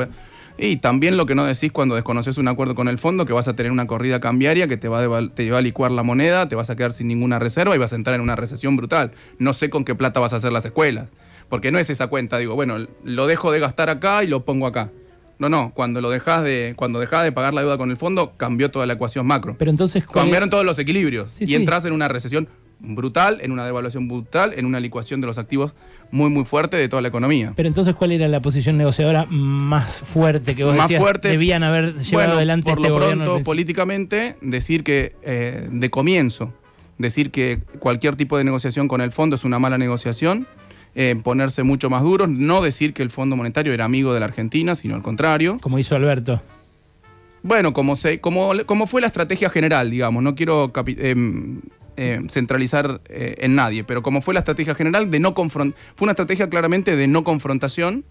Y 0.59 0.77
también 0.77 1.17
lo 1.17 1.25
que 1.25 1.35
no 1.35 1.45
decís 1.45 1.73
cuando 1.73 1.95
desconoces 1.95 2.37
un 2.37 2.47
acuerdo 2.49 2.75
con 2.75 2.89
el 2.89 2.99
fondo, 2.99 3.25
que 3.25 3.33
vas 3.33 3.49
a 3.49 3.57
tener 3.57 3.73
una 3.73 3.87
corrida 3.87 4.21
cambiaria 4.21 4.69
que 4.69 4.77
te 4.77 4.89
va, 4.89 5.01
a 5.01 5.29
te 5.29 5.51
va 5.51 5.59
a 5.59 5.63
licuar 5.63 5.91
la 5.91 6.03
moneda, 6.03 6.49
te 6.49 6.55
vas 6.55 6.69
a 6.69 6.77
quedar 6.77 6.93
sin 6.93 7.09
ninguna 7.09 7.39
reserva 7.39 7.75
y 7.75 7.79
vas 7.79 7.95
a 7.95 7.97
entrar 7.97 8.17
en 8.17 8.21
una 8.21 8.37
recesión 8.37 8.77
brutal. 8.77 9.13
No 9.39 9.55
sé 9.55 9.71
con 9.71 9.85
qué 9.85 9.95
plata 9.95 10.21
vas 10.21 10.35
a 10.35 10.37
hacer 10.37 10.53
las 10.53 10.67
escuelas. 10.67 11.09
Porque 11.49 11.73
no 11.73 11.79
es 11.79 11.91
esa 11.91 12.07
cuenta, 12.07 12.39
digo, 12.39 12.55
bueno, 12.55 12.77
lo 13.03 13.27
dejo 13.27 13.51
de 13.51 13.59
gastar 13.59 13.91
acá 13.91 14.23
y 14.23 14.27
lo 14.27 14.45
pongo 14.45 14.67
acá. 14.67 14.93
No, 15.41 15.49
no, 15.49 15.73
cuando 15.75 16.01
lo 16.01 16.11
dejas 16.11 16.45
de, 16.45 16.75
cuando 16.77 17.01
dejás 17.01 17.25
de 17.25 17.33
pagar 17.33 17.53
la 17.55 17.63
deuda 17.63 17.77
con 17.79 17.91
el 17.91 17.97
fondo, 17.97 18.35
cambió 18.37 18.71
toda 18.71 18.87
la 18.87 18.93
ecuación 18.93 19.27
macro. 19.27 19.57
Pero 19.59 19.71
entonces, 19.73 20.05
¿cuál 20.05 20.25
Cambiaron 20.27 20.49
es- 20.49 20.51
todos 20.51 20.65
los 20.65 20.79
equilibrios. 20.79 21.31
Sí, 21.33 21.45
y 21.45 21.47
sí. 21.49 21.55
entras 21.57 21.85
en 21.87 21.93
una 21.93 22.07
recesión 22.09 22.47
brutal, 22.79 23.39
en 23.43 23.51
una 23.53 23.65
devaluación 23.67 24.07
brutal, 24.09 24.53
en 24.57 24.65
una 24.67 24.81
licuación 24.81 25.21
de 25.21 25.27
los 25.27 25.37
activos 25.39 25.75
muy, 26.11 26.31
muy 26.31 26.45
fuerte 26.45 26.77
de 26.77 26.89
toda 26.89 27.03
la 27.03 27.09
economía. 27.09 27.53
Pero 27.57 27.69
entonces, 27.69 27.95
¿cuál 27.95 28.13
era 28.13 28.27
la 28.29 28.41
posición 28.41 28.77
negociadora 28.79 29.27
más 29.31 30.01
fuerte 30.01 30.55
que 30.55 30.65
vos 30.65 30.75
Más 30.77 30.89
decías 30.89 31.03
fuerte. 31.03 31.29
debían 31.29 31.63
haber 31.63 31.95
llevado 31.95 32.11
Bueno, 32.13 32.33
adelante 32.35 32.71
por 32.71 32.79
este 32.79 32.89
lo 32.89 32.95
gobierno? 32.95 33.25
pronto, 33.25 33.45
políticamente, 33.45 34.37
decir 34.41 34.83
que 34.85 35.15
eh, 35.23 35.69
de 35.71 35.91
comienzo, 35.91 36.53
decir 36.99 37.31
que 37.31 37.61
cualquier 37.79 38.17
tipo 38.17 38.37
de 38.39 38.45
negociación 38.45 38.89
con 38.89 39.01
el 39.01 39.11
fondo 39.13 39.37
es 39.37 39.45
una 39.45 39.59
mala 39.59 39.79
negociación, 39.79 40.47
eh, 40.95 41.17
ponerse 41.23 41.63
mucho 41.63 41.89
más 41.91 42.03
duros, 42.03 42.29
no 42.29 42.61
decir 42.63 42.93
que 42.95 43.03
el 43.03 43.11
Fondo 43.11 43.37
Monetario 43.37 43.73
era 43.73 43.85
amigo 43.85 44.13
de 44.15 44.21
la 44.21 44.27
Argentina, 44.27 44.75
sino 44.75 44.95
al 44.95 45.03
contrario. 45.03 45.59
Como 45.61 45.79
hizo 45.79 45.95
Alberto. 45.97 46.41
Bueno, 47.43 47.73
como, 47.73 47.97
se, 47.97 48.21
como, 48.21 48.53
como 48.67 48.87
fue 48.87 49.01
la 49.01 49.07
estrategia 49.07 49.49
general, 49.49 49.91
digamos, 49.91 50.23
no 50.23 50.35
quiero 50.35 50.71
em, 50.87 51.61
eh, 51.97 52.21
centralizar 52.29 53.01
eh, 53.09 53.37
en 53.39 53.55
nadie, 53.55 53.83
pero 53.83 54.03
como 54.03 54.21
fue 54.21 54.35
la 54.35 54.41
estrategia 54.41 54.75
general 54.75 55.11
de 55.11 55.21
no 55.21 55.35
confron- 55.35 55.73
fue 55.97 56.05
una 56.05 56.13
estrategia 56.13 56.51
claramente 56.51 56.97
de 56.97 57.07
no 57.09 57.25
confrontación 57.25 58.05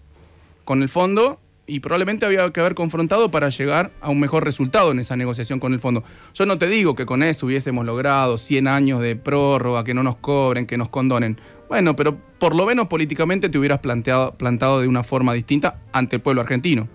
con 0.64 0.82
el 0.82 0.88
fondo 0.88 1.38
y 1.66 1.78
probablemente 1.78 2.26
había 2.26 2.50
que 2.50 2.58
haber 2.58 2.74
confrontado 2.74 3.30
para 3.30 3.48
llegar 3.50 3.92
a 4.00 4.10
un 4.10 4.18
mejor 4.18 4.44
resultado 4.44 4.90
en 4.90 4.98
esa 4.98 5.14
negociación 5.16 5.60
con 5.60 5.72
el 5.72 5.78
fondo. 5.78 6.02
Yo 6.34 6.44
no 6.44 6.58
te 6.58 6.66
digo 6.66 6.96
que 6.96 7.06
con 7.06 7.22
eso 7.22 7.46
hubiésemos 7.46 7.86
logrado 7.86 8.36
100 8.36 8.66
años 8.66 9.00
de 9.00 9.14
prórroga, 9.14 9.84
que 9.84 9.94
no 9.94 10.02
nos 10.02 10.16
cobren, 10.16 10.66
que 10.66 10.76
nos 10.76 10.88
condonen. 10.88 11.38
Bueno, 11.68 11.94
pero 11.94 12.18
por 12.40 12.56
lo 12.56 12.66
menos 12.66 12.88
políticamente 12.88 13.48
te 13.48 13.58
hubieras 13.58 13.78
planteado, 13.78 14.34
plantado 14.34 14.80
de 14.80 14.88
una 14.88 15.04
forma 15.04 15.32
distinta 15.34 15.78
ante 15.92 16.16
el 16.16 16.22
pueblo 16.22 16.40
argentino. 16.40 16.88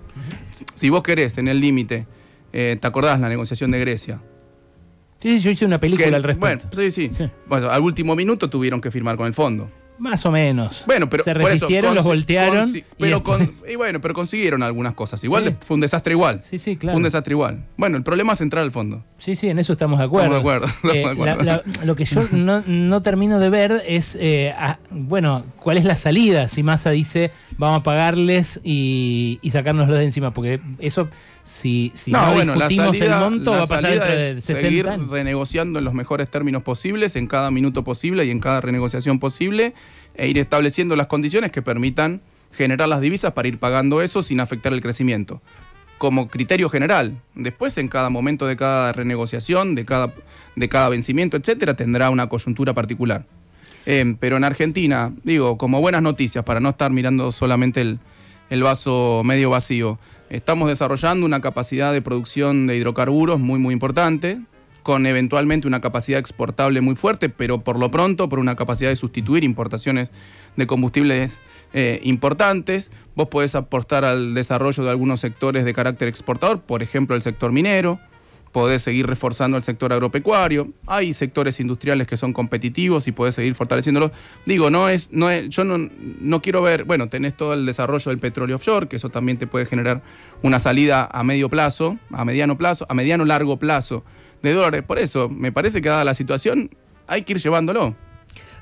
Si 0.73 0.89
vos 0.89 1.03
querés, 1.03 1.37
en 1.37 1.47
el 1.47 1.61
límite, 1.61 2.07
eh, 2.51 2.77
¿te 2.79 2.87
acordás 2.87 3.19
la 3.19 3.29
negociación 3.29 3.71
de 3.71 3.79
Grecia? 3.79 4.21
Sí, 5.19 5.37
sí, 5.37 5.39
yo 5.39 5.51
hice 5.51 5.65
una 5.65 5.79
película 5.79 6.09
Que- 6.09 6.15
al 6.15 6.23
respecto. 6.23 6.67
Bueno, 6.67 6.91
sí, 6.91 6.91
sí, 6.91 7.09
Sí. 7.15 7.29
Bueno, 7.47 7.69
al 7.69 7.81
último 7.81 8.15
minuto 8.15 8.49
tuvieron 8.49 8.81
que 8.81 8.91
firmar 8.91 9.15
con 9.17 9.27
el 9.27 9.33
fondo. 9.33 9.69
Más 9.97 10.25
o 10.25 10.31
menos. 10.31 10.83
Bueno, 10.85 11.09
pero 11.09 11.23
Se 11.23 11.31
por 11.33 11.41
eso, 11.43 11.49
resistieron, 11.51 11.95
los 11.95 12.03
voltearon. 12.03 12.69
y 12.75 12.83
pero 12.99 13.17
después- 13.19 13.37
con- 13.49 13.69
y 13.69 13.75
bueno, 13.75 14.01
pero 14.01 14.13
consiguieron 14.13 14.61
algunas 14.63 14.93
cosas. 14.93 15.23
Igual 15.23 15.45
Sí. 15.47 15.55
fue 15.65 15.75
un 15.75 15.81
desastre 15.81 16.13
igual. 16.13 16.41
Sí, 16.43 16.57
sí, 16.59 16.75
claro. 16.75 16.93
Fue 16.93 16.97
un 16.97 17.03
desastre 17.03 17.33
igual. 17.33 17.63
Bueno, 17.77 17.95
el 17.97 18.03
problema 18.03 18.33
es 18.33 18.41
entrar 18.41 18.63
al 18.63 18.71
fondo. 18.71 19.03
Sí, 19.17 19.35
sí, 19.35 19.47
en 19.49 19.57
eso 19.59 19.71
estamos 19.71 19.99
de 19.99 20.05
acuerdo. 20.05 20.35
Estamos 20.37 20.43
de 20.43 20.67
acuerdo, 20.67 20.67
estamos 20.93 20.95
Eh, 20.95 20.99
de 20.99 21.09
acuerdo. 21.31 21.43
la- 21.43 21.63
la- 21.65 21.85
lo 21.85 21.95
que 21.95 22.05
yo 22.05 22.21
no, 22.31 22.61
no 22.67 23.01
termino 23.01 23.39
de 23.39 23.49
ver 23.49 23.81
es, 23.87 24.17
eh, 24.19 24.53
ah, 24.57 24.79
bueno, 24.91 25.45
cuál 25.61 25.77
es 25.77 25.85
la 25.85 25.95
salida 25.95 26.47
si 26.47 26.61
Massa 26.63 26.91
dice 26.91 27.31
vamos 27.57 27.79
a 27.79 27.83
pagarles 27.83 28.59
y, 28.63 29.39
y 29.41 29.51
sacárnoslos 29.51 29.97
de 29.97 30.03
encima, 30.03 30.33
porque 30.33 30.59
eso, 30.79 31.07
si, 31.43 31.91
si 31.95 32.11
no, 32.11 32.33
discutimos 32.41 32.99
el 32.99 33.11
monto, 33.11 33.51
va 33.51 33.57
a 33.63 33.67
pasar 33.67 33.81
salida 33.81 34.05
dentro 34.05 34.35
de 34.35 34.41
60 34.41 34.61
seguir 34.61 34.89
años. 34.89 35.09
renegociando 35.09 35.79
en 35.79 35.85
los 35.85 35.93
mejores 35.93 36.29
términos 36.29 36.63
posibles, 36.63 37.15
en 37.15 37.27
cada 37.27 37.51
minuto 37.51 37.83
posible 37.83 38.25
y 38.25 38.31
en 38.31 38.39
cada 38.41 38.59
renegociación 38.61 39.19
posible, 39.19 39.73
e 40.15 40.27
ir 40.27 40.38
estableciendo 40.38 40.96
las 40.96 41.08
condiciones 41.08 41.51
que 41.51 41.62
permitan 41.62 42.22
generar 42.51 42.88
las 42.88 43.01
divisas 43.01 43.34
para 43.34 43.48
ir 43.48 43.58
pagando 43.60 44.01
eso 44.01 44.22
sin 44.22 44.39
afectar 44.39 44.74
el 44.74 44.82
crecimiento. 44.82 45.42
Como 45.98 46.27
criterio 46.27 46.70
general. 46.70 47.22
Después, 47.36 47.77
en 47.77 47.88
cada 47.88 48.10
momento 48.10 48.48
de 48.48 48.56
cada 48.56 48.92
renegociación, 48.92 49.75
de 49.75 49.86
cada, 49.86 50.13
de 50.56 50.70
cada 50.70 50.89
vencimiento, 50.89 51.38
etcétera, 51.38 51.75
tendrá 51.75 52.10
una 52.10 52.27
coyuntura 52.27 52.74
particular. 52.74 53.25
Eh, 53.86 54.15
pero 54.20 54.38
en 54.38 54.44
Argentina, 54.44 55.13
digo, 55.24 55.58
como 55.58 55.80
buenas 55.80 56.01
noticias, 56.01 56.44
para 56.44 56.60
no 56.60 56.70
estar 56.70 56.92
mirando 56.92 57.32
solamente 57.32 57.82
el, 57.82 58.00
el 58.50 58.63
vaso 58.63 59.22
medio 59.24 59.50
vacío, 59.50 60.00
estamos 60.30 60.70
desarrollando 60.70 61.25
una 61.25 61.42
capacidad 61.42 61.94
de 61.94 62.01
producción 62.01 62.68
de 62.68 62.77
hidrocarburos 62.77 63.39
muy, 63.39 63.60
muy 63.60 63.74
importante, 63.74 64.39
con 64.86 65.08
eventualmente 65.08 65.65
una 65.65 65.82
capacidad 65.82 66.20
exportable 66.20 66.80
muy 66.80 66.96
fuerte, 66.96 67.30
pero 67.30 67.63
por 67.63 67.80
lo 67.80 67.89
pronto 67.89 68.30
por 68.30 68.38
una 68.38 68.56
capacidad 68.56 68.92
de 68.92 68.96
sustituir 68.96 69.44
importaciones 69.44 70.12
de 70.58 70.68
combustibles 70.68 71.42
eh, 71.74 72.01
importantes. 72.04 72.92
Vos 73.15 73.30
podés 73.30 73.56
aportar 73.56 74.06
al 74.06 74.36
desarrollo 74.36 74.84
de 74.84 74.92
algunos 74.92 75.22
sectores 75.22 75.65
de 75.65 75.74
carácter 75.74 76.08
exportador, 76.08 76.62
por 76.62 76.84
ejemplo 76.84 77.15
el 77.15 77.24
sector 77.24 77.51
minero, 77.51 78.00
podés 78.51 78.84
seguir 78.84 79.08
reforzando 79.08 79.58
el 79.58 79.63
sector 79.63 79.92
agropecuario, 79.92 80.68
hay 80.86 81.13
sectores 81.13 81.60
industriales 81.60 82.06
que 82.06 82.15
son 82.15 82.32
competitivos 82.32 83.08
y 83.08 83.12
podés 83.12 83.34
seguir 83.34 83.56
fortaleciéndolos. 83.56 84.12
Digo, 84.46 84.70
no 84.70 84.88
es, 84.88 85.12
no 85.12 85.32
es, 85.32 85.50
yo 85.50 85.63
no, 85.63 85.89
no 86.22 86.42
quiero 86.44 86.62
ver, 86.62 86.84
bueno, 86.84 87.10
tenés 87.10 87.36
todo 87.36 87.56
el 87.56 87.65
desarrollo 87.65 88.12
del 88.12 88.20
petróleo 88.20 88.58
offshore, 88.58 88.88
que 88.88 88.98
eso 88.98 89.10
también 89.10 89.39
te 89.39 89.48
puede 89.48 89.65
generar 89.65 90.04
una 90.44 90.60
salida 90.60 91.10
a 91.12 91.24
medio 91.24 91.50
plazo, 91.50 91.98
a 92.12 92.24
mediano 92.24 92.56
plazo, 92.56 92.86
a 92.88 92.94
mediano 92.94 93.25
largo 93.25 93.58
plazo 93.58 94.04
de 94.42 94.54
dólares. 94.54 94.84
Por 94.84 95.00
eso, 95.00 95.30
me 95.30 95.51
parece 95.51 95.82
que 95.82 95.89
dada 95.89 96.04
la 96.04 96.13
situación, 96.13 96.70
hay 97.08 97.24
que 97.24 97.34
ir 97.34 97.39
llevándolo. 97.39 97.96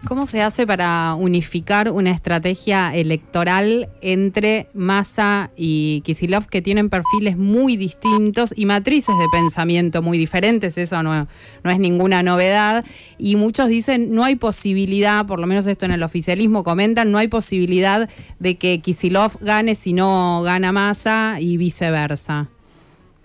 ¿Cómo 0.06 0.26
se 0.26 0.42
hace 0.42 0.68
para 0.68 1.16
unificar 1.16 1.90
una 1.90 2.12
estrategia 2.12 2.94
electoral 2.94 3.90
entre 4.02 4.68
Massa 4.74 5.50
y 5.56 6.02
Kisilov 6.02 6.48
que 6.48 6.62
tienen 6.62 6.90
perfiles 6.90 7.38
muy 7.38 7.78
distintos 7.78 8.54
y 8.54 8.66
matrices 8.66 9.16
de 9.18 9.26
pensamiento 9.32 10.02
muy 10.02 10.18
diferentes? 10.18 10.78
Eso 10.78 11.04
no, 11.04 11.26
no 11.64 11.72
es 11.72 11.80
ninguna 11.80 12.22
novedad. 12.22 12.84
Y 13.18 13.38
muchos 13.38 13.70
dicen 13.70 14.14
no 14.14 14.26
hay 14.26 14.36
posibilidad, 14.36 15.26
por 15.26 15.40
lo 15.40 15.48
menos 15.48 15.68
esto 15.68 15.86
en 15.86 15.92
el 15.92 16.04
oficialismo 16.04 16.66
comentan, 16.66 17.10
no 17.10 17.18
hay 17.18 17.30
posibilidad 17.30 18.10
de 18.40 18.58
que 18.58 18.82
Kisilov 18.82 19.40
gane 19.40 19.74
si 19.74 19.94
no 19.94 20.42
gana 20.44 20.74
Massa 20.74 21.38
y 21.40 21.56
viceversa. 21.56 22.50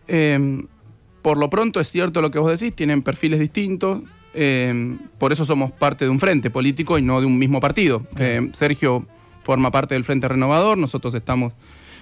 Eh, 0.06 0.64
por 1.28 1.36
lo 1.36 1.50
pronto 1.50 1.78
es 1.78 1.88
cierto 1.88 2.22
lo 2.22 2.30
que 2.30 2.38
vos 2.38 2.58
decís, 2.58 2.74
tienen 2.74 3.02
perfiles 3.02 3.38
distintos, 3.38 4.00
eh, 4.32 4.96
por 5.18 5.30
eso 5.30 5.44
somos 5.44 5.70
parte 5.72 6.06
de 6.06 6.10
un 6.10 6.18
frente 6.18 6.48
político 6.48 6.96
y 6.96 7.02
no 7.02 7.20
de 7.20 7.26
un 7.26 7.38
mismo 7.38 7.60
partido. 7.60 8.06
Eh, 8.16 8.48
Sergio 8.54 9.06
forma 9.42 9.70
parte 9.70 9.92
del 9.92 10.04
Frente 10.04 10.26
Renovador, 10.26 10.78
nosotros 10.78 11.12
estamos 11.12 11.52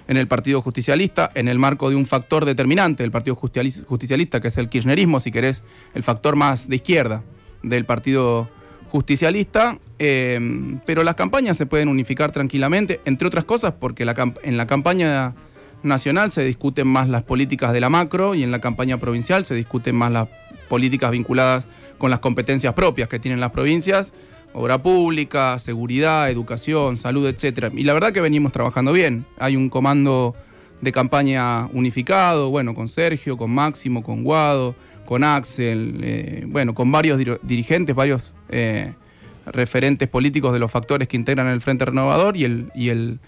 en 0.07 0.15
el 0.15 0.29
Partido 0.29 0.61
Justicialista, 0.61 1.29
en 1.35 1.49
el 1.49 1.59
marco 1.59 1.89
de 1.89 1.97
un 1.97 2.05
factor 2.05 2.45
determinante 2.45 3.03
del 3.03 3.11
Partido 3.11 3.35
Justicialista, 3.35 4.39
que 4.39 4.47
es 4.47 4.57
el 4.57 4.69
kirchnerismo, 4.69 5.19
si 5.19 5.29
querés, 5.29 5.65
el 5.93 6.03
factor 6.03 6.37
más 6.37 6.69
de 6.69 6.77
izquierda 6.77 7.21
del 7.63 7.83
Partido 7.83 8.47
Justicialista, 8.91 9.77
eh, 9.99 10.39
pero 10.85 11.03
las 11.03 11.15
campañas 11.15 11.57
se 11.57 11.65
pueden 11.65 11.89
unificar 11.89 12.31
tranquilamente, 12.31 13.01
entre 13.03 13.27
otras 13.27 13.43
cosas 13.43 13.73
porque 13.77 14.05
la 14.05 14.15
en 14.43 14.55
la 14.55 14.67
campaña 14.67 15.35
nacional 15.83 16.31
se 16.31 16.43
discuten 16.43 16.87
más 16.87 17.07
las 17.07 17.23
políticas 17.23 17.73
de 17.73 17.79
la 17.79 17.89
macro 17.89 18.35
y 18.35 18.43
en 18.43 18.51
la 18.51 18.59
campaña 18.59 18.97
provincial 18.97 19.45
se 19.45 19.55
discuten 19.55 19.95
más 19.95 20.11
las 20.11 20.27
políticas 20.69 21.11
vinculadas 21.11 21.67
con 21.97 22.11
las 22.11 22.19
competencias 22.19 22.73
propias 22.73 23.07
que 23.09 23.19
tienen 23.19 23.39
las 23.39 23.51
provincias, 23.51 24.13
obra 24.53 24.81
pública, 24.81 25.57
seguridad, 25.59 26.29
educación, 26.29 26.97
salud, 26.97 27.25
etcétera. 27.27 27.69
Y 27.73 27.83
la 27.83 27.93
verdad 27.93 28.11
que 28.11 28.21
venimos 28.21 28.51
trabajando 28.51 28.91
bien. 28.91 29.25
Hay 29.39 29.55
un 29.55 29.69
comando 29.69 30.35
de 30.81 30.91
campaña 30.91 31.67
unificado, 31.73 32.49
bueno, 32.49 32.75
con 32.75 32.89
Sergio, 32.89 33.37
con 33.37 33.51
Máximo, 33.51 34.03
con 34.03 34.23
Guado, 34.23 34.75
con 35.05 35.23
Axel, 35.23 36.01
eh, 36.03 36.45
bueno, 36.47 36.75
con 36.75 36.91
varios 36.91 37.19
dir- 37.19 37.39
dirigentes, 37.41 37.95
varios 37.95 38.35
eh, 38.49 38.93
referentes 39.45 40.09
políticos 40.09 40.53
de 40.53 40.59
los 40.59 40.69
factores 40.69 41.07
que 41.07 41.15
integran 41.17 41.47
el 41.47 41.61
Frente 41.61 41.85
Renovador 41.85 42.35
y 42.35 42.43
el 42.89 43.19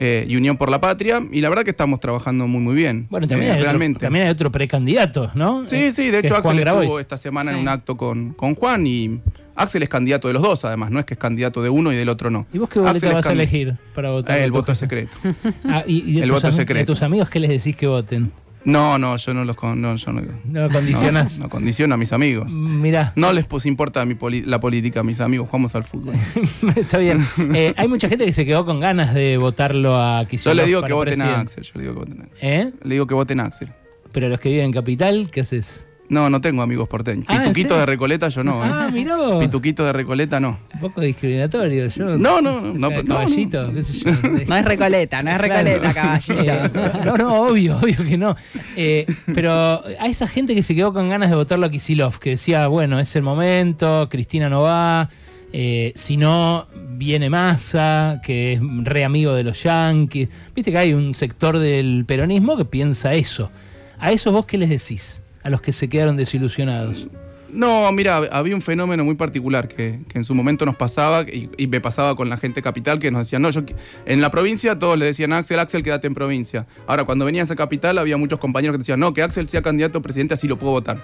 eh, 0.00 0.26
y 0.28 0.36
Unión 0.36 0.56
por 0.56 0.70
la 0.70 0.80
Patria. 0.80 1.22
Y 1.30 1.40
la 1.40 1.48
verdad 1.48 1.64
que 1.64 1.70
estamos 1.70 2.00
trabajando 2.00 2.46
muy, 2.46 2.60
muy 2.60 2.74
bien. 2.74 3.06
Bueno, 3.10 3.26
también, 3.26 3.50
eh, 3.50 3.54
hay 3.54 3.58
otro, 3.60 3.70
realmente. 3.70 4.00
también 4.00 4.26
hay 4.26 4.30
otro 4.30 4.50
precandidato, 4.52 5.30
¿no? 5.34 5.66
Sí, 5.66 5.76
Eh, 5.76 5.92
sí, 5.92 6.10
de 6.10 6.18
hecho 6.18 6.34
es 6.34 6.40
Axel 6.40 6.58
estuvo 6.58 7.00
esta 7.00 7.16
semana 7.16 7.52
en 7.52 7.58
un 7.58 7.68
acto 7.68 7.96
con, 7.96 8.32
con 8.34 8.54
Juan 8.54 8.86
y 8.86 9.20
Axel 9.54 9.82
es 9.82 9.88
candidato 9.88 10.28
de 10.28 10.34
los 10.34 10.42
dos, 10.42 10.64
además, 10.66 10.90
no 10.90 10.98
es 11.00 11.06
que 11.06 11.14
es 11.14 11.18
candidato 11.20 11.62
de 11.62 11.70
uno 11.70 11.90
y 11.90 11.96
del 11.96 12.10
otro 12.10 12.28
no. 12.28 12.46
¿Y 12.52 12.58
vos 12.58 12.68
qué 12.68 12.78
boleta 12.78 12.96
Axel 12.98 13.12
vas 13.14 13.26
a 13.26 13.32
elegir 13.32 13.76
para 13.94 14.10
votar? 14.10 14.38
Eh, 14.38 14.44
el 14.44 14.52
voto 14.52 14.72
es 14.72 14.78
secreto. 14.78 15.16
Ah, 15.64 15.82
y, 15.86 15.98
y 16.10 16.12
de 16.14 16.20
El 16.22 16.28
tus 16.28 16.32
voto 16.36 16.48
es 16.48 16.56
secreto. 16.56 16.80
¿y 16.80 16.82
a 16.82 16.86
tus 16.86 17.02
amigos 17.02 17.28
qué 17.30 17.40
les 17.40 17.50
decís 17.50 17.74
que 17.74 17.86
voten? 17.86 18.30
No, 18.66 18.98
no, 18.98 19.16
yo 19.16 19.32
no 19.32 19.44
los 19.44 19.56
con- 19.56 19.80
no, 19.80 19.94
yo 19.94 20.12
no, 20.12 20.20
No 20.44 20.62
lo 20.62 20.70
condicionás. 20.70 21.38
No, 21.38 21.44
no 21.44 21.48
condiciono 21.50 21.94
a 21.94 21.96
mis 21.96 22.12
amigos. 22.12 22.52
Mirá, 22.52 23.12
No 23.16 23.32
les 23.32 23.46
pues, 23.46 23.64
importa 23.64 24.04
mi 24.04 24.14
poli- 24.14 24.42
la 24.44 24.58
política 24.60 25.02
mis 25.04 25.20
amigos, 25.20 25.48
jugamos 25.48 25.74
al 25.76 25.84
fútbol. 25.84 26.14
está 26.76 26.98
bien. 26.98 27.24
Eh, 27.54 27.72
hay 27.76 27.86
mucha 27.88 28.08
gente 28.08 28.24
que 28.26 28.32
se 28.32 28.44
quedó 28.44 28.64
con 28.66 28.80
ganas 28.80 29.14
de 29.14 29.36
votarlo 29.38 29.96
a 29.96 30.22
Yo 30.22 30.28
Kicillof 30.28 30.56
le 30.56 30.66
digo 30.66 30.82
que 30.82 30.92
voten 30.92 31.22
a. 31.22 31.40
Axel, 31.40 31.62
yo 31.64 31.70
le 31.76 31.80
digo 31.82 31.94
que 31.94 32.00
voten 32.00 32.20
a 32.20 32.24
Axel. 32.24 32.48
¿Eh? 32.48 32.72
Le 32.82 32.94
digo 32.94 33.06
que 33.06 33.14
voten 33.14 33.40
a 33.40 33.44
Axel. 33.44 33.72
Pero 34.12 34.28
los 34.28 34.40
que 34.40 34.48
viven 34.48 34.66
en 34.66 34.72
Capital, 34.72 35.30
¿qué 35.30 35.42
haces? 35.42 35.88
No, 36.08 36.30
no 36.30 36.40
tengo 36.40 36.62
amigos 36.62 36.88
porteños. 36.88 37.26
Ah, 37.28 37.36
¿en 37.36 37.42
Pituquito 37.42 37.76
de 37.76 37.86
Recoleta 37.86 38.28
yo 38.28 38.44
no, 38.44 38.64
¿eh? 38.64 38.68
Ah, 38.70 38.90
mirá 38.92 39.16
vos. 39.16 39.42
Pituquito 39.42 39.84
de 39.84 39.92
Recoleta 39.92 40.38
no. 40.40 40.58
Un 40.74 40.80
poco 40.80 41.00
discriminatorio. 41.00 41.88
Yo, 41.88 42.16
No, 42.16 42.40
no, 42.40 42.60
no, 42.60 42.60
no, 42.60 42.90
no, 42.90 42.90
no. 42.90 43.04
caballito, 43.06 43.72
qué 43.72 43.82
sé 43.82 43.92
yo. 43.98 44.10
No 44.46 44.56
es 44.56 44.64
Recoleta, 44.64 45.22
no 45.22 45.30
es 45.30 45.38
Recoleta, 45.38 45.92
caballito. 45.92 46.40
Eh, 46.40 46.70
no, 47.04 47.16
no, 47.16 47.40
obvio, 47.42 47.76
obvio 47.78 48.04
que 48.04 48.16
no. 48.16 48.36
Eh, 48.76 49.06
pero 49.34 49.52
a 49.52 50.06
esa 50.06 50.28
gente 50.28 50.54
que 50.54 50.62
se 50.62 50.74
quedó 50.74 50.92
con 50.92 51.08
ganas 51.08 51.30
de 51.30 51.36
votarlo 51.36 51.66
a 51.66 51.70
Kisilov, 51.70 52.18
que 52.18 52.30
decía, 52.30 52.68
bueno, 52.68 53.00
es 53.00 53.14
el 53.16 53.22
momento, 53.22 54.08
Cristina 54.10 54.48
no 54.48 54.62
va, 54.62 55.08
eh, 55.52 55.92
si 55.94 56.16
no, 56.16 56.66
viene 56.90 57.30
Massa, 57.30 58.20
que 58.22 58.54
es 58.54 58.60
re 58.82 59.04
amigo 59.04 59.34
de 59.34 59.42
los 59.44 59.62
yanquis. 59.62 60.28
Viste 60.54 60.70
que 60.70 60.78
hay 60.78 60.92
un 60.92 61.14
sector 61.14 61.58
del 61.58 62.04
peronismo 62.06 62.56
que 62.56 62.64
piensa 62.64 63.14
eso. 63.14 63.50
¿A 63.98 64.12
esos 64.12 64.32
vos 64.32 64.44
qué 64.46 64.58
les 64.58 64.68
decís? 64.68 65.22
A 65.46 65.50
los 65.50 65.60
que 65.60 65.70
se 65.70 65.88
quedaron 65.88 66.16
desilusionados. 66.16 67.06
No, 67.52 67.90
mira, 67.92 68.16
había 68.16 68.56
un 68.56 68.62
fenómeno 68.62 69.04
muy 69.04 69.14
particular 69.14 69.68
que, 69.68 70.00
que 70.08 70.18
en 70.18 70.24
su 70.24 70.34
momento 70.34 70.66
nos 70.66 70.74
pasaba 70.74 71.22
y, 71.22 71.48
y, 71.56 71.68
me 71.68 71.80
pasaba 71.80 72.16
con 72.16 72.28
la 72.28 72.36
gente 72.36 72.62
capital 72.62 72.98
que 72.98 73.12
nos 73.12 73.20
decían, 73.20 73.42
no, 73.42 73.50
yo 73.50 73.62
en 74.06 74.20
la 74.20 74.32
provincia 74.32 74.76
todos 74.76 74.98
le 74.98 75.06
decían, 75.06 75.32
Axel, 75.32 75.60
Axel, 75.60 75.84
quédate 75.84 76.08
en 76.08 76.14
provincia. 76.14 76.66
Ahora, 76.88 77.04
cuando 77.04 77.24
venías 77.24 77.48
a 77.52 77.54
capital 77.54 77.96
había 77.98 78.16
muchos 78.16 78.40
compañeros 78.40 78.74
que 78.74 78.78
decían, 78.78 78.98
no, 78.98 79.14
que 79.14 79.22
Axel 79.22 79.48
sea 79.48 79.62
candidato 79.62 79.98
a 79.98 80.02
presidente, 80.02 80.34
así 80.34 80.48
lo 80.48 80.58
puedo 80.58 80.72
votar. 80.72 81.00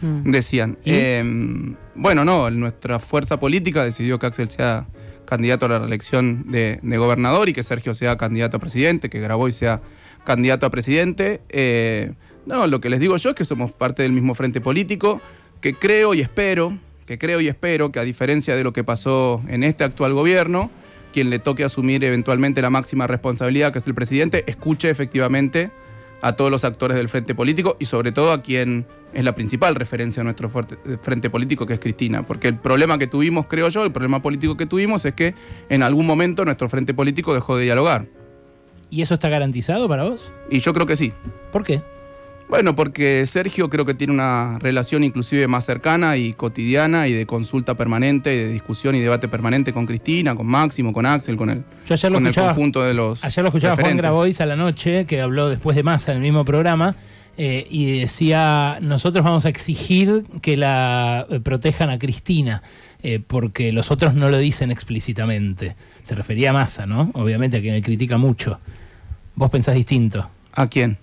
Mm. 0.00 0.30
Decían. 0.32 0.76
Eh, 0.84 1.22
bueno, 1.94 2.24
no, 2.24 2.50
nuestra 2.50 2.98
fuerza 2.98 3.38
política 3.38 3.84
decidió 3.84 4.18
que 4.18 4.26
Axel 4.26 4.50
sea 4.50 4.88
candidato 5.24 5.66
a 5.66 5.68
la 5.68 5.78
reelección 5.78 6.50
de, 6.50 6.80
de, 6.82 6.98
gobernador 6.98 7.48
y 7.48 7.52
que 7.52 7.62
Sergio 7.62 7.94
sea 7.94 8.18
candidato 8.18 8.56
a 8.56 8.60
presidente, 8.60 9.08
que 9.08 9.20
Graboy 9.20 9.52
sea 9.52 9.80
candidato 10.24 10.66
a 10.66 10.70
presidente. 10.70 11.40
Eh, 11.48 12.12
no, 12.46 12.66
lo 12.66 12.80
que 12.80 12.90
les 12.90 13.00
digo 13.00 13.16
yo 13.16 13.30
es 13.30 13.36
que 13.36 13.44
somos 13.44 13.72
parte 13.72 14.02
del 14.02 14.12
mismo 14.12 14.34
frente 14.34 14.60
político 14.60 15.20
que 15.60 15.74
creo 15.74 16.12
y 16.12 16.20
espero, 16.20 16.76
que 17.06 17.18
creo 17.18 17.40
y 17.40 17.48
espero 17.48 17.90
que 17.90 17.98
a 17.98 18.04
diferencia 18.04 18.54
de 18.54 18.64
lo 18.64 18.72
que 18.72 18.84
pasó 18.84 19.42
en 19.48 19.64
este 19.64 19.84
actual 19.84 20.12
gobierno, 20.12 20.70
quien 21.12 21.30
le 21.30 21.38
toque 21.38 21.64
asumir 21.64 22.04
eventualmente 22.04 22.60
la 22.60 22.70
máxima 22.70 23.06
responsabilidad, 23.06 23.72
que 23.72 23.78
es 23.78 23.86
el 23.86 23.94
presidente, 23.94 24.44
escuche 24.46 24.90
efectivamente 24.90 25.70
a 26.20 26.32
todos 26.32 26.50
los 26.50 26.64
actores 26.64 26.96
del 26.96 27.08
frente 27.08 27.34
político 27.34 27.76
y 27.78 27.86
sobre 27.86 28.12
todo 28.12 28.32
a 28.32 28.42
quien 28.42 28.86
es 29.12 29.24
la 29.24 29.34
principal 29.34 29.74
referencia 29.74 30.20
de 30.20 30.24
nuestro 30.24 30.50
frente 30.50 31.30
político, 31.30 31.66
que 31.66 31.74
es 31.74 31.80
Cristina. 31.80 32.26
Porque 32.26 32.48
el 32.48 32.58
problema 32.58 32.98
que 32.98 33.06
tuvimos, 33.06 33.46
creo 33.46 33.68
yo, 33.68 33.84
el 33.84 33.92
problema 33.92 34.20
político 34.20 34.56
que 34.56 34.66
tuvimos 34.66 35.04
es 35.04 35.14
que 35.14 35.34
en 35.68 35.82
algún 35.82 36.06
momento 36.06 36.44
nuestro 36.44 36.68
frente 36.68 36.94
político 36.94 37.32
dejó 37.32 37.56
de 37.56 37.64
dialogar. 37.64 38.06
¿Y 38.90 39.02
eso 39.02 39.14
está 39.14 39.28
garantizado 39.28 39.88
para 39.88 40.04
vos? 40.04 40.30
Y 40.50 40.58
yo 40.58 40.72
creo 40.72 40.86
que 40.86 40.96
sí. 40.96 41.12
¿Por 41.52 41.64
qué? 41.64 41.80
Bueno, 42.54 42.76
porque 42.76 43.26
Sergio 43.26 43.68
creo 43.68 43.84
que 43.84 43.94
tiene 43.94 44.12
una 44.12 44.60
relación 44.60 45.02
inclusive 45.02 45.48
más 45.48 45.64
cercana 45.64 46.16
y 46.16 46.34
cotidiana 46.34 47.08
y 47.08 47.12
de 47.12 47.26
consulta 47.26 47.74
permanente, 47.74 48.32
y 48.32 48.38
de 48.38 48.48
discusión 48.48 48.94
y 48.94 49.00
debate 49.00 49.26
permanente 49.26 49.72
con 49.72 49.86
Cristina, 49.86 50.36
con 50.36 50.46
Máximo, 50.46 50.92
con 50.92 51.04
Axel, 51.04 51.36
con 51.36 51.50
el, 51.50 51.64
Yo 51.84 51.94
ayer 51.94 52.12
lo 52.12 52.18
con 52.18 52.26
escuchaba, 52.26 52.50
el 52.50 52.54
conjunto 52.54 52.82
de 52.84 52.94
los. 52.94 53.24
Ayer 53.24 53.42
lo 53.42 53.48
escuchaba 53.48 53.74
Juan 53.74 53.96
Grabois 53.96 54.40
a 54.40 54.46
la 54.46 54.54
noche, 54.54 55.04
que 55.04 55.20
habló 55.20 55.48
después 55.48 55.74
de 55.74 55.82
Massa 55.82 56.12
en 56.12 56.18
el 56.18 56.22
mismo 56.22 56.44
programa, 56.44 56.94
eh, 57.36 57.66
y 57.68 57.98
decía: 57.98 58.78
Nosotros 58.80 59.24
vamos 59.24 59.46
a 59.46 59.48
exigir 59.48 60.22
que 60.40 60.56
la 60.56 61.26
eh, 61.30 61.40
protejan 61.40 61.90
a 61.90 61.98
Cristina. 61.98 62.62
Eh, 63.02 63.18
porque 63.18 63.70
los 63.72 63.90
otros 63.90 64.14
no 64.14 64.30
lo 64.30 64.38
dicen 64.38 64.70
explícitamente. 64.70 65.76
Se 66.04 66.14
refería 66.14 66.50
a 66.50 66.52
Massa, 66.54 66.86
¿no? 66.86 67.10
Obviamente 67.14 67.58
a 67.58 67.60
quien 67.60 67.74
le 67.74 67.82
critica 67.82 68.16
mucho. 68.16 68.60
¿Vos 69.34 69.50
pensás 69.50 69.74
distinto? 69.74 70.30
¿A 70.54 70.68
quién? 70.68 70.96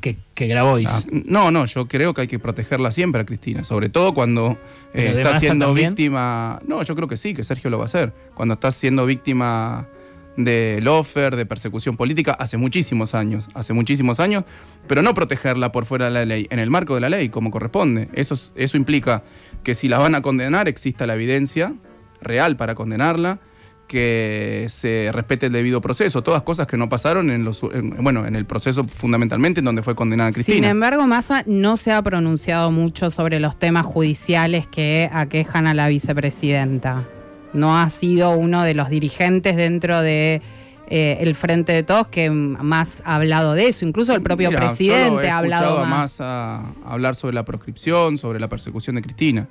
Que, 0.00 0.16
que 0.34 0.46
Grabois. 0.46 0.88
Ah, 0.88 1.02
no, 1.10 1.50
no, 1.50 1.64
yo 1.66 1.86
creo 1.88 2.14
que 2.14 2.22
hay 2.22 2.26
que 2.28 2.38
protegerla 2.38 2.90
siempre 2.90 3.22
a 3.22 3.26
Cristina, 3.26 3.64
sobre 3.64 3.88
todo 3.88 4.14
cuando 4.14 4.58
eh, 4.94 5.14
está 5.16 5.38
siendo 5.38 5.66
también? 5.66 5.90
víctima. 5.90 6.60
No, 6.66 6.82
yo 6.82 6.94
creo 6.94 7.08
que 7.08 7.16
sí, 7.16 7.34
que 7.34 7.44
Sergio 7.44 7.70
lo 7.70 7.78
va 7.78 7.84
a 7.84 7.86
hacer. 7.86 8.12
Cuando 8.34 8.54
está 8.54 8.70
siendo 8.70 9.06
víctima 9.06 9.88
de 10.36 10.78
lofer, 10.82 11.34
de 11.34 11.46
persecución 11.46 11.96
política, 11.96 12.32
hace 12.32 12.56
muchísimos 12.56 13.14
años, 13.14 13.48
hace 13.54 13.72
muchísimos 13.72 14.20
años, 14.20 14.44
pero 14.86 15.02
no 15.02 15.12
protegerla 15.12 15.72
por 15.72 15.84
fuera 15.84 16.06
de 16.06 16.10
la 16.12 16.24
ley, 16.24 16.46
en 16.50 16.60
el 16.60 16.70
marco 16.70 16.94
de 16.94 17.00
la 17.00 17.08
ley, 17.08 17.28
como 17.28 17.50
corresponde. 17.50 18.08
Eso, 18.12 18.36
eso 18.54 18.76
implica 18.76 19.24
que 19.64 19.74
si 19.74 19.88
la 19.88 19.98
van 19.98 20.14
a 20.14 20.22
condenar, 20.22 20.68
exista 20.68 21.06
la 21.06 21.14
evidencia 21.14 21.74
real 22.20 22.56
para 22.56 22.76
condenarla, 22.76 23.40
que 23.88 24.66
se 24.68 25.10
respete 25.12 25.46
el 25.46 25.52
debido 25.52 25.80
proceso, 25.80 26.22
todas 26.22 26.42
cosas 26.42 26.66
que 26.66 26.76
no 26.76 26.88
pasaron 26.88 27.30
en 27.30 27.42
los 27.42 27.62
en, 27.72 27.90
bueno, 28.04 28.26
en 28.26 28.36
el 28.36 28.44
proceso 28.46 28.84
fundamentalmente 28.84 29.60
en 29.60 29.64
donde 29.64 29.82
fue 29.82 29.96
condenada 29.96 30.30
Cristina. 30.30 30.56
Sin 30.56 30.64
embargo, 30.64 31.06
Massa 31.06 31.42
no 31.46 31.76
se 31.76 31.92
ha 31.92 32.02
pronunciado 32.02 32.70
mucho 32.70 33.10
sobre 33.10 33.40
los 33.40 33.58
temas 33.58 33.84
judiciales 33.84 34.68
que 34.68 35.10
aquejan 35.12 35.66
a 35.66 35.74
la 35.74 35.88
vicepresidenta. 35.88 37.08
No 37.52 37.78
ha 37.78 37.88
sido 37.88 38.36
uno 38.36 38.62
de 38.62 38.74
los 38.74 38.90
dirigentes 38.90 39.56
dentro 39.56 40.02
de 40.02 40.42
eh, 40.90 41.18
el 41.20 41.34
Frente 41.34 41.72
de 41.72 41.82
Todos 41.82 42.08
que 42.08 42.30
más 42.30 43.02
ha 43.04 43.16
hablado 43.16 43.54
de 43.54 43.68
eso. 43.68 43.84
Incluso 43.86 44.14
el 44.14 44.22
propio 44.22 44.50
Mira, 44.50 44.60
presidente 44.60 45.08
yo 45.08 45.14
lo 45.14 45.22
he 45.22 45.30
ha 45.30 45.38
hablado 45.38 45.78
a 45.78 45.84
más. 45.84 46.20
Massa 46.20 46.62
hablar 46.86 47.14
sobre 47.14 47.34
la 47.34 47.44
proscripción, 47.44 48.18
sobre 48.18 48.38
la 48.38 48.48
persecución 48.48 48.96
de 48.96 49.02
Cristina. 49.02 49.48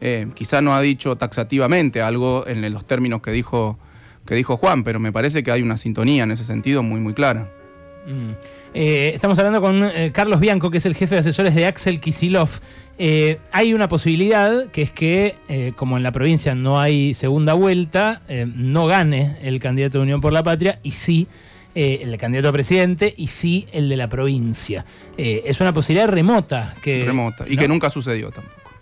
Eh, 0.00 0.28
quizá 0.34 0.60
no 0.60 0.74
ha 0.74 0.80
dicho 0.80 1.16
taxativamente 1.16 2.02
algo 2.02 2.46
en 2.46 2.72
los 2.72 2.86
términos 2.86 3.20
que 3.20 3.32
dijo, 3.32 3.78
que 4.26 4.34
dijo 4.34 4.56
Juan, 4.56 4.84
pero 4.84 5.00
me 5.00 5.12
parece 5.12 5.42
que 5.42 5.50
hay 5.50 5.62
una 5.62 5.76
sintonía 5.76 6.24
en 6.24 6.30
ese 6.30 6.44
sentido 6.44 6.82
muy, 6.82 7.00
muy 7.00 7.14
clara. 7.14 7.50
Mm. 8.08 8.32
Eh, 8.74 9.12
estamos 9.14 9.38
hablando 9.38 9.60
con 9.60 9.84
eh, 9.84 10.10
Carlos 10.12 10.40
Bianco, 10.40 10.70
que 10.70 10.78
es 10.78 10.86
el 10.86 10.94
jefe 10.94 11.14
de 11.14 11.20
asesores 11.20 11.54
de 11.54 11.66
Axel 11.66 12.00
Kisilov. 12.00 12.48
Eh, 12.98 13.38
hay 13.52 13.74
una 13.74 13.88
posibilidad 13.88 14.70
que 14.70 14.82
es 14.82 14.90
que, 14.90 15.36
como 15.76 15.96
en 15.96 16.02
la 16.02 16.12
provincia 16.12 16.54
no 16.54 16.80
hay 16.80 17.14
segunda 17.14 17.54
vuelta, 17.54 18.22
no 18.56 18.86
gane 18.86 19.36
el 19.42 19.60
candidato 19.60 19.98
de 19.98 20.02
Unión 20.02 20.20
por 20.20 20.32
la 20.32 20.42
Patria 20.42 20.80
y 20.82 20.92
sí 20.92 21.28
el 21.74 22.16
candidato 22.18 22.48
a 22.48 22.52
presidente 22.52 23.14
y 23.16 23.28
sí 23.28 23.68
el 23.70 23.88
de 23.88 23.96
la 23.96 24.08
provincia. 24.08 24.84
Es 25.16 25.60
una 25.60 25.72
posibilidad 25.72 26.08
remota. 26.08 26.74
Que, 26.82 27.04
Remota. 27.04 27.44
Y 27.46 27.54
¿no? 27.54 27.62
que 27.62 27.68
nunca 27.68 27.88
sucedió 27.88 28.32
tampoco. 28.32 28.72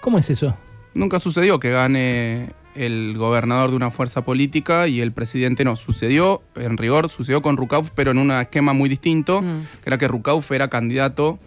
¿Cómo 0.00 0.18
es 0.18 0.30
eso? 0.30 0.56
Nunca 0.96 1.18
sucedió 1.18 1.60
que 1.60 1.70
gane 1.70 2.52
el 2.74 3.14
gobernador 3.18 3.68
de 3.70 3.76
una 3.76 3.90
fuerza 3.90 4.24
política 4.24 4.88
y 4.88 5.02
el 5.02 5.12
presidente 5.12 5.62
no. 5.62 5.76
Sucedió, 5.76 6.42
en 6.54 6.78
rigor, 6.78 7.10
sucedió 7.10 7.42
con 7.42 7.58
Rucauf, 7.58 7.90
pero 7.94 8.12
en 8.12 8.18
un 8.18 8.30
esquema 8.30 8.72
muy 8.72 8.88
distinto, 8.88 9.42
Mm. 9.42 9.60
que 9.82 9.90
era 9.90 9.98
que 9.98 10.08
Rucauf 10.08 10.50
era 10.52 10.68
candidato 10.68 11.38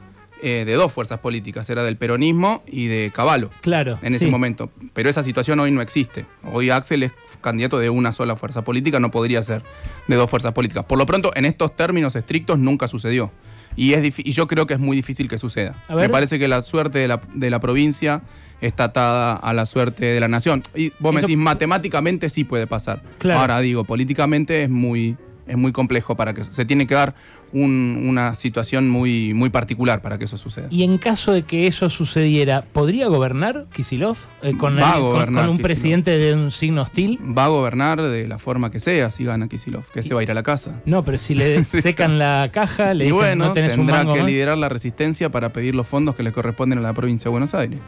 eh, 0.42 0.64
de 0.66 0.74
dos 0.76 0.94
fuerzas 0.94 1.20
políticas, 1.20 1.70
era 1.70 1.84
del 1.84 1.98
peronismo 1.98 2.64
y 2.66 2.86
de 2.86 3.12
Caballo 3.14 3.50
Claro. 3.62 4.00
en 4.02 4.14
ese 4.14 4.26
sí. 4.26 4.32
momento. 4.32 4.72
Pero 4.94 5.10
esa 5.10 5.22
situación 5.22 5.60
hoy 5.60 5.70
no 5.72 5.82
existe. 5.82 6.26
Hoy 6.54 6.70
Axel 6.70 7.04
es 7.04 7.12
candidato 7.42 7.78
de 7.80 7.90
una 7.90 8.12
sola 8.14 8.38
fuerza 8.38 8.64
política, 8.64 9.00
no 9.02 9.12
podría 9.12 9.42
ser 9.44 9.64
de 10.08 10.16
dos 10.16 10.30
fuerzas 10.30 10.54
políticas. 10.54 10.86
Por 10.86 10.98
lo 10.98 11.06
pronto, 11.06 11.32
en 11.36 11.44
estos 11.44 11.76
términos 11.76 12.16
estrictos 12.16 12.58
nunca 12.58 12.88
sucedió. 12.88 13.32
Y, 13.80 13.94
es 13.94 14.20
y 14.20 14.34
yo 14.34 14.46
creo 14.46 14.68
que 14.68 14.74
es 14.74 14.80
muy 14.80 14.98
difícil 14.98 15.30
que 15.30 15.38
suceda. 15.38 15.74
Me 15.89 16.10
parece 16.10 16.38
que 16.38 16.50
la 16.50 16.62
suerte 16.62 17.00
de 17.00 17.08
la, 17.08 17.22
de 17.34 17.50
la 17.50 17.62
provincia 17.62 18.22
está 18.60 18.86
atada 18.86 19.34
a 19.36 19.54
la 19.54 19.65
suerte 19.65 20.06
de 20.06 20.20
la 20.20 20.28
nación. 20.28 20.62
Y 20.76 20.92
vos 21.00 21.13
me 21.13 21.22
decís, 21.22 21.38
matemáticamente 21.38 22.30
sí 22.30 22.44
puede 22.44 22.68
pasar. 22.68 23.02
Claro. 23.20 23.39
Ahora 23.39 23.62
digo, 23.62 23.86
políticamente 23.86 24.63
es 24.63 24.70
muy, 24.70 25.15
es 25.50 25.58
muy 25.58 25.72
complejo 25.72 26.16
para 26.16 26.34
que 26.34 26.42
eso. 26.42 26.52
Se 26.54 26.64
tiene 26.66 26.88
que 26.88 26.94
dar 26.96 27.16
un- 27.52 28.04
una 28.08 28.36
situación 28.36 28.90
muy, 28.90 29.34
muy 29.34 29.50
particular 29.50 30.02
para 30.02 30.18
que 30.20 30.26
eso 30.26 30.38
suceda. 30.38 30.68
Y 30.70 30.84
en 30.84 30.98
caso 31.00 31.32
de 31.34 31.42
que 31.44 31.66
eso 31.68 31.90
sucediera, 31.90 32.62
¿podría 32.62 33.08
gobernar 33.08 33.66
Kisilov? 33.74 34.18
Eh, 34.44 34.54
con, 34.56 34.78
el- 34.78 34.84
gobernar 35.02 35.46
un 35.50 35.58
Kicillof. 35.58 35.62
presidente 35.66 36.12
de 36.18 36.34
un 36.36 36.52
signo 36.52 36.84
hostil. 36.84 37.20
Va 37.38 37.46
a 37.46 37.48
gobernar 37.48 38.02
de 38.02 38.28
la 38.28 38.38
forma 38.40 38.70
que 38.70 38.80
sea 38.80 39.10
si 39.10 39.24
gana 39.26 39.48
Kisilov, 39.48 39.86
que 39.92 40.04
se 40.04 40.14
va 40.14 40.20
a 40.20 40.24
ir 40.24 40.32
a 40.32 40.36
la 40.36 40.44
casa. 40.44 40.80
No, 40.86 41.04
pero 41.04 41.18
si 41.18 41.34
le 41.34 41.64
secan 41.64 42.20
la 42.20 42.50
caja, 42.54 42.94
le 42.94 43.06
y 43.06 43.08
dicen 43.08 43.20
bueno, 43.20 43.46
no 43.48 43.52
tenés 43.52 43.72
un 43.74 43.80
tendrá 43.88 43.98
mango 43.98 44.14
que 44.14 44.20
más", 44.20 44.30
liderar 44.30 44.58
la 44.58 44.70
resistencia 44.70 45.30
para 45.32 45.52
pedir 45.52 45.74
los 45.74 45.88
fondos 45.88 46.16
que 46.16 46.22
le 46.24 46.32
corresponden 46.32 46.78
a 46.80 46.82
la 46.82 46.94
provincia 46.94 47.26
de 47.26 47.32
Buenos 47.32 47.56
Aires. 47.56 47.80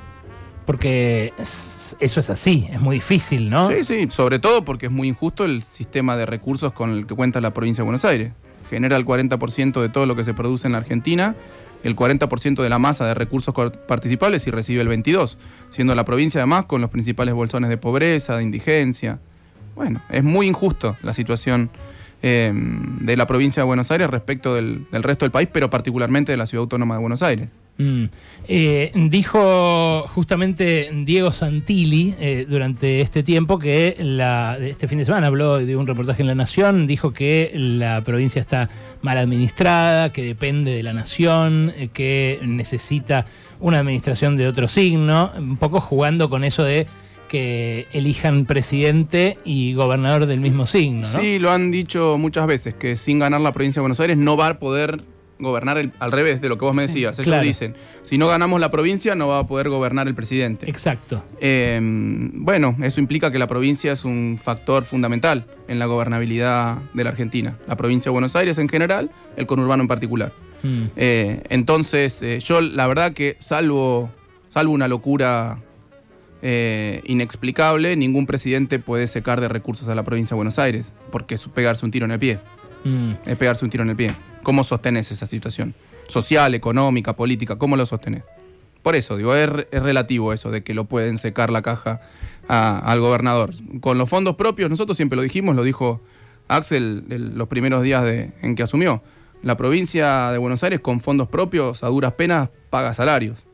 Porque 0.66 1.34
es- 1.38 1.98
eso 2.00 2.20
es 2.20 2.30
así, 2.30 2.68
es 2.72 2.80
muy 2.80 2.96
difícil, 2.98 3.50
¿no? 3.50 3.66
Sí, 3.68 3.84
sí, 3.84 4.08
sobre 4.10 4.40
todo 4.40 4.64
porque 4.64 4.86
es 4.88 4.92
muy 4.92 5.08
injusto 5.08 5.44
el 5.44 5.64
sistema 5.64 6.16
de 6.16 6.26
recursos 6.26 6.72
con 6.74 6.92
el 6.92 7.08
que 7.08 7.16
cuenta 7.16 7.42
la 7.42 7.52
provincia 7.54 7.82
de 7.82 7.86
Buenos 7.86 8.06
Aires. 8.06 8.32
Genera 8.70 8.96
el 8.96 9.06
40% 9.06 9.82
de 9.82 9.90
todo 9.90 10.06
lo 10.06 10.16
que 10.16 10.24
se 10.24 10.34
produce 10.34 10.68
en 10.68 10.74
la 10.74 10.78
Argentina, 10.78 11.36
el 11.84 11.96
40% 11.96 12.62
de 12.62 12.70
la 12.70 12.78
masa 12.80 13.06
de 13.08 13.16
recursos 13.16 13.54
participables 13.88 14.46
y 14.48 14.52
recibe 14.52 14.82
el 14.82 14.88
22%, 14.88 15.36
siendo 15.70 15.96
la 15.96 16.06
provincia 16.06 16.40
además 16.42 16.66
con 16.66 16.80
los 16.80 16.90
principales 16.92 17.34
bolsones 17.34 17.70
de 17.70 17.78
pobreza, 17.78 18.38
de 18.38 18.44
indigencia. 18.44 19.20
Bueno, 19.76 20.02
es 20.10 20.24
muy 20.24 20.48
injusto 20.48 20.96
la 21.02 21.12
situación 21.14 21.70
eh, 22.24 22.54
de 22.54 23.18
la 23.18 23.26
provincia 23.26 23.62
de 23.64 23.66
Buenos 23.66 23.90
Aires 23.90 24.08
respecto 24.12 24.54
del 24.54 24.86
resto 24.92 25.26
del 25.26 25.32
país, 25.32 25.50
pero 25.52 25.72
particularmente 25.72 26.32
de 26.32 26.38
la 26.38 26.46
ciudad 26.46 26.62
autónoma 26.62 26.94
de 26.96 27.02
Buenos 27.02 27.24
Aires. 27.24 27.50
Mm. 27.78 28.06
Eh, 28.48 28.92
dijo 28.96 30.04
justamente 30.08 30.90
Diego 31.06 31.32
Santilli 31.32 32.14
eh, 32.20 32.46
durante 32.48 33.02
este 33.02 33.24
tiempo 33.24 33.58
que 33.58 33.96
la, 34.00 34.58
este 34.60 34.88
fin 34.88 34.98
de 34.98 35.06
semana 35.06 35.28
habló 35.28 35.58
de 35.58 35.76
un 35.76 35.88
reportaje 35.88 36.22
en 36.22 36.28
La 36.28 36.36
Nación, 36.36 36.86
dijo 36.86 37.14
que 37.14 37.52
la 37.56 38.04
provincia 38.04 38.40
está 38.40 38.70
mal 39.02 39.18
administrada, 39.18 40.12
que 40.12 40.24
depende 40.24 40.72
de 40.72 40.84
la 40.84 40.94
nación, 40.94 41.72
eh, 41.76 41.88
que 41.88 42.40
necesita 42.44 43.26
una 43.60 43.80
administración 43.80 44.38
de 44.38 44.48
otro 44.48 44.68
signo, 44.68 45.32
un 45.38 45.58
poco 45.58 45.82
jugando 45.82 46.30
con 46.30 46.44
eso 46.44 46.64
de 46.64 46.88
que 47.30 47.88
elijan 47.94 48.46
presidente 48.46 49.38
y 49.46 49.74
gobernador 49.74 50.26
del 50.26 50.42
mismo 50.42 50.66
signo, 50.66 51.02
¿no? 51.02 51.06
Sí, 51.06 51.40
lo 51.40 51.52
han 51.52 51.72
dicho 51.72 52.18
muchas 52.18 52.46
veces, 52.46 52.74
que 52.74 52.98
sin 52.98 53.20
ganar 53.20 53.40
la 53.40 53.54
provincia 53.54 53.80
de 53.80 53.84
Buenos 53.84 54.02
Aires 54.02 54.18
no 54.18 54.36
va 54.36 54.48
a 54.50 54.60
poder 54.60 55.06
gobernar 55.42 55.78
el- 55.78 55.92
al 56.00 56.12
revés 56.12 56.40
de 56.40 56.48
lo 56.50 56.58
que 56.58 56.66
vos 56.66 56.76
me 56.76 56.84
decías. 56.84 57.18
Ellos 57.20 57.28
claro. 57.28 57.44
dicen, 57.44 57.76
si 58.04 58.18
no 58.18 58.28
ganamos 58.28 58.62
la 58.62 58.72
provincia 58.72 59.16
no 59.16 59.28
va 59.28 59.40
a 59.40 59.48
poder 59.48 59.68
gobernar 59.70 60.08
el 60.08 60.16
presidente. 60.16 60.70
Exacto. 60.70 61.24
Eh, 61.42 61.80
bueno, 61.82 62.76
eso 62.82 63.00
implica 63.02 63.32
que 63.32 63.40
la 63.40 63.48
provincia 63.48 63.92
es 63.92 64.06
un 64.06 64.40
factor 64.42 64.86
fundamental 64.86 65.46
en 65.68 65.80
la 65.80 65.86
gobernabilidad 65.88 66.78
de 66.94 67.04
la 67.04 67.10
Argentina. 67.10 67.58
La 67.68 67.76
provincia 67.76 68.10
de 68.10 68.14
Buenos 68.14 68.36
Aires 68.36 68.58
en 68.58 68.70
general, 68.70 69.10
el 69.36 69.46
conurbano 69.48 69.82
en 69.84 69.88
particular. 69.88 70.32
Mm. 70.64 70.84
Eh, 70.96 71.42
entonces, 71.50 72.22
eh, 72.22 72.40
yo 72.40 72.62
la 72.62 72.86
verdad 72.88 73.14
que 73.14 73.36
salvo, 73.40 74.10
salvo 74.50 74.74
una 74.74 74.88
locura 74.88 75.58
eh, 76.44 77.02
inexplicable, 77.06 77.96
ningún 77.96 78.26
presidente 78.26 78.80
puede 78.80 79.08
secar 79.08 79.42
de 79.42 79.48
recursos 79.48 79.88
a 79.90 79.96
la 79.96 80.04
provincia 80.04 80.34
de 80.34 80.38
Buenos 80.38 80.58
Aires, 80.60 80.94
porque 81.12 81.36
es 81.36 81.46
pegarse 81.48 81.86
un 81.86 81.92
tiro 81.92 82.06
en 82.06 82.12
el 82.12 82.20
pie. 82.20 82.40
Mm. 82.84 83.12
Es 83.28 83.38
pegarse 83.38 83.64
un 83.64 83.70
tiro 83.72 83.84
en 83.84 83.92
el 83.92 83.96
pie. 83.96 84.12
¿Cómo 84.44 84.64
sostenés 84.64 85.12
esa 85.12 85.26
situación? 85.26 85.74
Social, 86.08 86.54
económica, 86.56 87.16
política, 87.16 87.58
¿cómo 87.58 87.76
lo 87.78 87.86
sostenés? 87.86 88.24
Por 88.84 88.96
eso, 88.96 89.16
digo, 89.16 89.36
es, 89.36 89.48
relativo 89.72 90.34
eso 90.34 90.50
de 90.50 90.64
que 90.64 90.74
lo 90.74 90.86
pueden 90.86 91.18
secar 91.18 91.52
la 91.52 91.62
caja 91.62 92.02
al 92.48 93.00
gobernador. 93.00 93.52
Con 93.80 93.98
los 93.98 94.10
fondos 94.10 94.36
propios, 94.36 94.70
nosotros 94.70 94.98
siempre 94.98 95.16
lo 95.16 95.22
dijimos, 95.22 95.56
lo 95.56 95.64
dijo 95.64 96.02
Axel 96.48 97.06
el- 97.10 97.36
los 97.38 97.48
primeros 97.48 97.84
días 97.84 98.04
de- 98.04 98.32
en 98.42 98.56
que 98.56 98.64
asumió. 98.64 99.04
La 99.44 99.56
provincia 99.56 100.32
de 100.32 100.38
Buenos 100.38 100.64
Aires 100.64 100.80
con 100.80 101.00
fondos 101.00 101.28
propios, 101.28 101.84
a 101.84 101.88
duras 101.88 102.14
penas, 102.14 102.50
paga 102.70 102.94
salarios. 102.94 103.46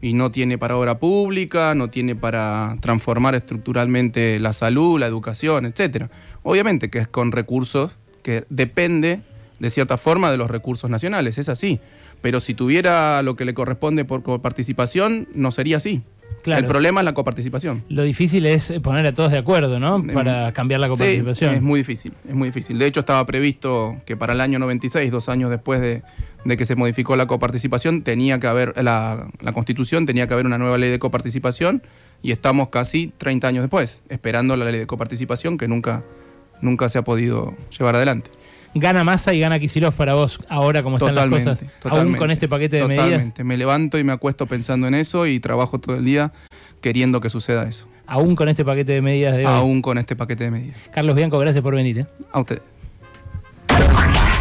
Y 0.00 0.14
no 0.14 0.30
tiene 0.32 0.58
para 0.58 0.76
obra 0.76 0.98
pública, 0.98 1.74
no 1.74 1.90
tiene 1.90 2.16
para 2.16 2.76
transformar 2.80 3.34
estructuralmente 3.36 4.40
la 4.40 4.52
salud, 4.52 4.98
la 4.98 5.06
educación, 5.06 5.64
etc. 5.66 6.08
Obviamente 6.42 6.90
que 6.90 6.98
es 6.98 7.08
con 7.08 7.30
recursos 7.30 7.98
que 8.22 8.44
depende 8.48 9.20
de 9.62 9.70
cierta 9.70 9.96
forma 9.96 10.30
de 10.32 10.36
los 10.36 10.50
recursos 10.50 10.90
nacionales, 10.90 11.38
es 11.38 11.48
así. 11.48 11.78
Pero 12.20 12.40
si 12.40 12.52
tuviera 12.52 13.22
lo 13.22 13.36
que 13.36 13.44
le 13.44 13.54
corresponde 13.54 14.04
por 14.04 14.22
coparticipación, 14.24 15.28
no 15.34 15.52
sería 15.52 15.76
así. 15.76 16.02
Claro. 16.42 16.60
El 16.62 16.66
problema 16.66 17.00
es 17.00 17.04
la 17.04 17.14
coparticipación. 17.14 17.84
Lo 17.88 18.02
difícil 18.02 18.44
es 18.46 18.72
poner 18.82 19.06
a 19.06 19.14
todos 19.14 19.30
de 19.30 19.38
acuerdo, 19.38 19.78
¿no? 19.78 20.04
Para 20.12 20.52
cambiar 20.52 20.80
la 20.80 20.88
Sí, 20.88 20.90
coparticipación. 20.90 21.54
es 21.54 21.62
muy 21.62 21.78
difícil, 21.78 22.12
es 22.28 22.34
muy 22.34 22.48
difícil. 22.48 22.76
De 22.78 22.86
hecho, 22.86 23.00
estaba 23.00 23.24
previsto 23.24 23.96
que 24.04 24.16
para 24.16 24.32
el 24.32 24.40
año 24.40 24.58
96, 24.58 25.12
dos 25.12 25.28
años 25.28 25.50
después 25.50 25.80
de, 25.80 26.02
de 26.44 26.56
que 26.56 26.64
se 26.64 26.74
modificó 26.74 27.14
la 27.14 27.26
coparticipación, 27.26 28.02
tenía 28.02 28.40
que 28.40 28.48
haber, 28.48 28.82
la, 28.82 29.28
la 29.40 29.52
constitución 29.52 30.04
tenía 30.06 30.26
que 30.26 30.34
haber 30.34 30.46
una 30.46 30.58
nueva 30.58 30.76
ley 30.78 30.90
de 30.90 30.98
coparticipación 30.98 31.82
y 32.22 32.32
estamos 32.32 32.70
casi 32.70 33.12
30 33.16 33.46
años 33.46 33.62
después, 33.62 34.02
esperando 34.08 34.56
la 34.56 34.64
ley 34.64 34.80
de 34.80 34.86
coparticipación 34.88 35.56
que 35.58 35.68
nunca, 35.68 36.02
nunca 36.60 36.88
se 36.88 36.98
ha 36.98 37.02
podido 37.04 37.54
llevar 37.78 37.94
adelante. 37.94 38.30
Gana 38.74 39.04
Massa 39.04 39.34
y 39.34 39.40
gana 39.40 39.58
Kisilov 39.58 39.94
para 39.94 40.14
vos 40.14 40.38
ahora 40.48 40.82
como 40.82 40.96
están 40.96 41.14
las 41.14 41.24
Totalmente, 41.24 41.50
cosas. 41.50 41.62
Aún 41.62 41.80
totalmente. 41.82 42.18
con 42.18 42.30
este 42.30 42.48
paquete 42.48 42.76
de 42.76 42.84
medidas. 42.88 43.06
Totalmente. 43.06 43.44
Me 43.44 43.56
levanto 43.56 43.98
y 43.98 44.04
me 44.04 44.12
acuesto 44.12 44.46
pensando 44.46 44.86
en 44.86 44.94
eso 44.94 45.26
y 45.26 45.40
trabajo 45.40 45.78
todo 45.78 45.96
el 45.96 46.04
día 46.04 46.32
queriendo 46.80 47.20
que 47.20 47.28
suceda 47.28 47.68
eso. 47.68 47.86
Aún 48.06 48.34
con 48.34 48.48
este 48.48 48.64
paquete 48.64 48.92
de 48.92 49.02
medidas 49.02 49.36
de 49.36 49.46
hoy. 49.46 49.52
Aún 49.52 49.82
con 49.82 49.98
este 49.98 50.16
paquete 50.16 50.44
de 50.44 50.50
medidas. 50.50 50.76
Carlos 50.92 51.14
Bianco, 51.14 51.38
gracias 51.38 51.62
por 51.62 51.74
venir. 51.74 51.98
¿eh? 51.98 52.06
A 52.32 52.40
ustedes. 52.40 52.62